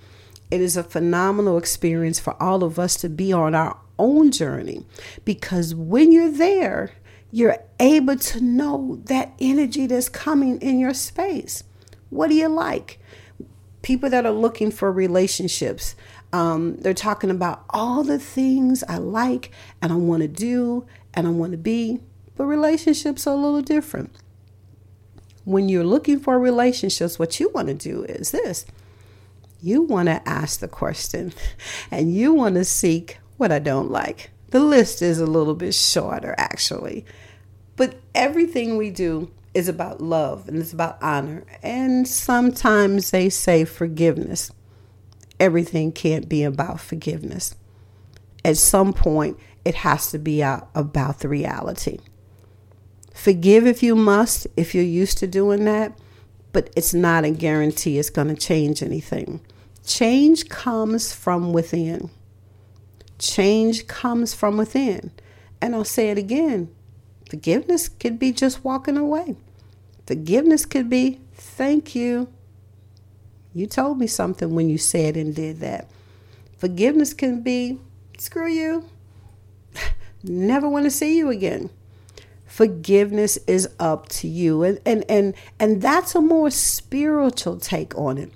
It 0.49 0.59
is 0.59 0.75
a 0.75 0.81
phenomenal 0.81 1.55
experience 1.59 2.19
for 2.19 2.35
all 2.41 2.63
of 2.63 2.79
us 2.79 2.95
to 2.95 3.09
be 3.09 3.31
on 3.31 3.53
our 3.53 3.77
own 3.99 4.31
journey 4.31 4.87
because 5.23 5.75
when 5.75 6.11
you're 6.11 6.31
there, 6.31 6.93
you're 7.29 7.59
able 7.79 8.15
to 8.15 8.41
know 8.41 8.99
that 9.03 9.33
energy 9.39 9.85
that's 9.85 10.09
coming 10.09 10.59
in 10.61 10.79
your 10.79 10.95
space. 10.95 11.63
What 12.09 12.29
do 12.29 12.35
you 12.35 12.47
like? 12.47 12.99
People 13.83 14.09
that 14.09 14.25
are 14.25 14.31
looking 14.31 14.71
for 14.71 14.91
relationships, 14.91 15.95
um, 16.33 16.77
they're 16.77 16.95
talking 16.95 17.29
about 17.29 17.65
all 17.69 18.03
the 18.03 18.17
things 18.17 18.83
I 18.89 18.97
like 18.97 19.51
and 19.79 19.93
I 19.93 19.95
want 19.95 20.23
to 20.23 20.27
do 20.27 20.87
and 21.13 21.27
I 21.27 21.29
want 21.29 21.51
to 21.51 21.57
be. 21.59 21.99
But 22.37 22.45
relationships 22.45 23.25
are 23.27 23.33
a 23.33 23.37
little 23.37 23.61
different. 23.61 24.11
When 25.43 25.69
you're 25.69 25.83
looking 25.83 26.19
for 26.19 26.39
relationships, 26.39 27.17
what 27.17 27.39
you 27.39 27.49
want 27.49 27.67
to 27.67 27.73
do 27.73 28.03
is 28.03 28.31
this 28.31 28.65
you 29.59 29.81
want 29.81 30.07
to 30.07 30.29
ask 30.29 30.59
the 30.59 30.67
question 30.67 31.33
and 31.91 32.13
you 32.13 32.33
want 32.33 32.55
to 32.55 32.63
seek 32.63 33.17
what 33.37 33.51
I 33.51 33.59
don't 33.59 33.89
like. 33.89 34.29
The 34.51 34.59
list 34.59 35.01
is 35.01 35.19
a 35.19 35.25
little 35.25 35.55
bit 35.55 35.73
shorter, 35.73 36.35
actually. 36.37 37.05
But 37.75 37.95
everything 38.15 38.77
we 38.77 38.91
do 38.91 39.31
is 39.53 39.67
about 39.67 40.01
love 40.01 40.47
and 40.47 40.57
it's 40.57 40.73
about 40.73 41.01
honor. 41.01 41.43
And 41.63 42.07
sometimes 42.07 43.11
they 43.11 43.29
say 43.29 43.65
forgiveness. 43.65 44.51
Everything 45.39 45.91
can't 45.91 46.29
be 46.29 46.43
about 46.43 46.79
forgiveness. 46.79 47.55
At 48.45 48.57
some 48.57 48.93
point, 48.93 49.37
it 49.65 49.75
has 49.75 50.11
to 50.11 50.19
be 50.19 50.41
about 50.41 51.19
the 51.19 51.27
reality. 51.27 51.99
Forgive 53.17 53.65
if 53.65 53.81
you 53.81 53.95
must, 53.95 54.45
if 54.55 54.75
you're 54.75 54.83
used 54.83 55.17
to 55.17 55.27
doing 55.27 55.65
that, 55.65 55.91
but 56.53 56.69
it's 56.77 56.93
not 56.93 57.25
a 57.25 57.31
guarantee 57.31 57.97
it's 57.97 58.11
going 58.11 58.27
to 58.27 58.35
change 58.35 58.83
anything. 58.83 59.41
Change 59.83 60.47
comes 60.49 61.11
from 61.11 61.51
within. 61.51 62.11
Change 63.17 63.87
comes 63.87 64.35
from 64.35 64.55
within. 64.55 65.09
And 65.59 65.73
I'll 65.73 65.83
say 65.83 66.09
it 66.09 66.19
again 66.19 66.69
forgiveness 67.27 67.89
could 67.89 68.19
be 68.19 68.31
just 68.31 68.63
walking 68.63 68.97
away. 68.97 69.35
Forgiveness 70.05 70.65
could 70.65 70.87
be, 70.87 71.19
thank 71.33 71.95
you. 71.95 72.31
You 73.51 73.65
told 73.65 73.97
me 73.97 74.05
something 74.05 74.53
when 74.53 74.69
you 74.69 74.77
said 74.77 75.17
and 75.17 75.35
did 75.35 75.59
that. 75.61 75.89
Forgiveness 76.59 77.15
can 77.15 77.41
be, 77.41 77.79
screw 78.19 78.47
you. 78.47 78.87
Never 80.23 80.69
want 80.69 80.85
to 80.85 80.91
see 80.91 81.17
you 81.17 81.31
again 81.31 81.71
forgiveness 82.57 83.37
is 83.45 83.69
up 83.79 84.09
to 84.09 84.27
you. 84.27 84.63
And 84.63 84.79
and 84.83 85.05
and, 85.07 85.35
and 85.59 85.79
that's 85.79 86.15
a 86.15 86.21
more 86.21 86.49
spiritual 86.49 87.59
take 87.59 87.95
on 87.95 88.17
it. 88.17 88.31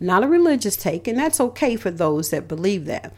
Not 0.00 0.24
a 0.24 0.28
religious 0.28 0.76
take 0.76 1.06
and 1.06 1.18
that's 1.18 1.38
okay 1.38 1.76
for 1.76 1.90
those 1.90 2.30
that 2.30 2.48
believe 2.48 2.86
that. 2.86 3.12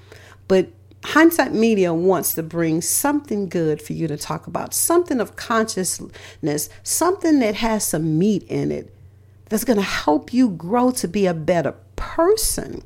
But 0.49 0.73
hindsight 1.05 1.53
media 1.53 1.95
wants 1.95 2.35
to 2.35 2.43
bring 2.43 2.81
something 2.81 3.49
good 3.49 3.81
for 3.81 3.93
you 3.93 4.09
to 4.09 4.17
talk 4.17 4.49
about 4.49 4.75
something 4.75 5.21
of 5.21 5.37
consciousness 5.37 6.71
something 6.83 7.39
that 7.39 7.55
has 7.57 7.87
some 7.87 8.19
meat 8.19 8.43
in 8.45 8.73
it 8.73 8.93
that's 9.49 9.65
going 9.65 9.77
to 9.77 9.83
help 9.83 10.33
you 10.33 10.49
grow 10.49 10.91
to 10.91 11.07
be 11.07 11.27
a 11.27 11.35
better 11.35 11.75
person. 11.95 12.83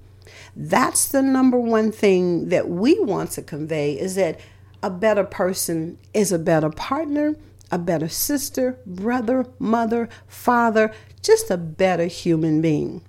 That's 0.56 1.06
the 1.06 1.22
number 1.22 1.58
one 1.58 1.90
thing 1.90 2.48
that 2.50 2.68
we 2.68 2.98
want 2.98 3.30
to 3.32 3.42
convey 3.42 3.92
is 3.92 4.16
that 4.16 4.40
a 4.82 4.90
better 4.90 5.24
person 5.24 5.98
is 6.14 6.32
a 6.32 6.38
better 6.38 6.70
partner, 6.70 7.36
a 7.70 7.78
better 7.78 8.08
sister, 8.08 8.78
brother, 8.86 9.46
mother, 9.58 10.08
father, 10.26 10.92
just 11.22 11.50
a 11.50 11.56
better 11.56 12.06
human 12.06 12.60
being. 12.60 13.02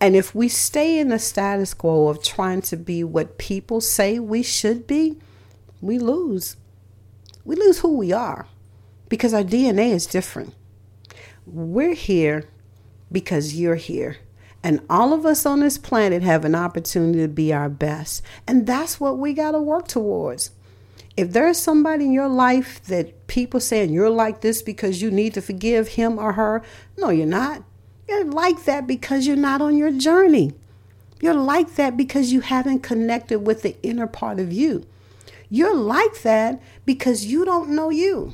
And 0.00 0.16
if 0.16 0.34
we 0.34 0.48
stay 0.48 0.98
in 0.98 1.08
the 1.08 1.18
status 1.18 1.74
quo 1.74 2.08
of 2.08 2.22
trying 2.22 2.62
to 2.62 2.76
be 2.76 3.04
what 3.04 3.36
people 3.36 3.80
say 3.80 4.18
we 4.18 4.42
should 4.42 4.86
be, 4.86 5.18
we 5.82 5.98
lose. 5.98 6.56
We 7.44 7.56
lose 7.56 7.80
who 7.80 7.96
we 7.96 8.12
are 8.12 8.46
because 9.08 9.34
our 9.34 9.42
DNA 9.42 9.90
is 9.90 10.06
different. 10.06 10.54
We're 11.46 11.94
here 11.94 12.48
because 13.12 13.54
you're 13.54 13.76
here. 13.76 14.16
And 14.62 14.80
all 14.90 15.12
of 15.12 15.24
us 15.24 15.46
on 15.46 15.60
this 15.60 15.78
planet 15.78 16.22
have 16.22 16.44
an 16.44 16.54
opportunity 16.54 17.20
to 17.20 17.28
be 17.28 17.52
our 17.52 17.68
best. 17.68 18.22
And 18.46 18.66
that's 18.66 19.00
what 19.00 19.18
we 19.18 19.32
got 19.32 19.52
to 19.52 19.58
work 19.58 19.88
towards. 19.88 20.50
If 21.16 21.32
there's 21.32 21.58
somebody 21.58 22.06
in 22.06 22.12
your 22.12 22.28
life 22.28 22.82
that 22.84 23.26
people 23.26 23.60
saying 23.60 23.92
you're 23.92 24.10
like 24.10 24.40
this 24.40 24.62
because 24.62 25.02
you 25.02 25.10
need 25.10 25.34
to 25.34 25.42
forgive 25.42 25.88
him 25.88 26.18
or 26.18 26.32
her, 26.32 26.62
no, 26.96 27.10
you're 27.10 27.26
not. 27.26 27.62
You're 28.08 28.24
like 28.24 28.64
that 28.64 28.86
because 28.86 29.26
you're 29.26 29.36
not 29.36 29.60
on 29.60 29.76
your 29.76 29.92
journey. 29.92 30.52
You're 31.20 31.34
like 31.34 31.74
that 31.74 31.96
because 31.96 32.32
you 32.32 32.40
haven't 32.40 32.80
connected 32.80 33.40
with 33.40 33.62
the 33.62 33.76
inner 33.82 34.06
part 34.06 34.40
of 34.40 34.52
you. 34.52 34.86
You're 35.50 35.76
like 35.76 36.22
that 36.22 36.62
because 36.86 37.26
you 37.26 37.44
don't 37.44 37.70
know 37.70 37.90
you. 37.90 38.32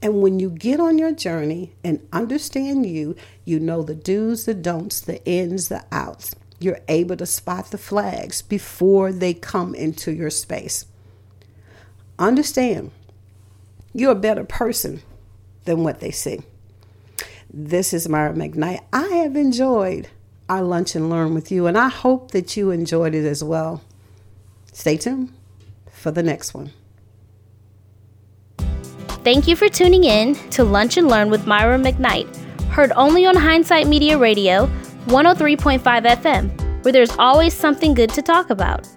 And 0.00 0.22
when 0.22 0.38
you 0.38 0.50
get 0.50 0.78
on 0.78 0.98
your 0.98 1.12
journey 1.12 1.72
and 1.82 2.06
understand 2.12 2.86
you, 2.86 3.16
you 3.44 3.58
know 3.58 3.82
the 3.82 3.94
do's, 3.94 4.44
the 4.44 4.54
don'ts, 4.54 5.00
the 5.00 5.24
ins, 5.24 5.68
the 5.68 5.84
outs. 5.90 6.36
You're 6.60 6.80
able 6.88 7.16
to 7.16 7.26
spot 7.26 7.70
the 7.70 7.78
flags 7.78 8.42
before 8.42 9.12
they 9.12 9.34
come 9.34 9.74
into 9.74 10.12
your 10.12 10.30
space. 10.30 10.84
Understand, 12.18 12.90
you're 13.94 14.12
a 14.12 14.16
better 14.16 14.44
person 14.44 15.02
than 15.64 15.84
what 15.84 16.00
they 16.00 16.10
see. 16.10 16.40
This 17.52 17.94
is 17.94 18.08
Myra 18.08 18.34
McKnight. 18.34 18.80
I 18.92 19.06
have 19.06 19.36
enjoyed 19.36 20.08
our 20.48 20.62
lunch 20.62 20.96
and 20.96 21.08
learn 21.08 21.34
with 21.34 21.52
you, 21.52 21.66
and 21.66 21.78
I 21.78 21.88
hope 21.88 22.32
that 22.32 22.56
you 22.56 22.70
enjoyed 22.70 23.14
it 23.14 23.24
as 23.24 23.44
well. 23.44 23.82
Stay 24.72 24.96
tuned 24.96 25.32
for 25.92 26.10
the 26.10 26.22
next 26.22 26.54
one. 26.54 26.72
Thank 29.22 29.46
you 29.46 29.54
for 29.54 29.68
tuning 29.68 30.04
in 30.04 30.34
to 30.50 30.64
Lunch 30.64 30.96
and 30.96 31.08
Learn 31.08 31.30
with 31.30 31.46
Myra 31.46 31.78
McKnight, 31.78 32.34
heard 32.70 32.92
only 32.96 33.26
on 33.26 33.36
Hindsight 33.36 33.86
Media 33.86 34.18
Radio 34.18 34.66
103.5 35.06 35.80
FM, 35.82 36.84
where 36.84 36.92
there's 36.92 37.16
always 37.18 37.54
something 37.54 37.94
good 37.94 38.10
to 38.10 38.22
talk 38.22 38.50
about. 38.50 38.88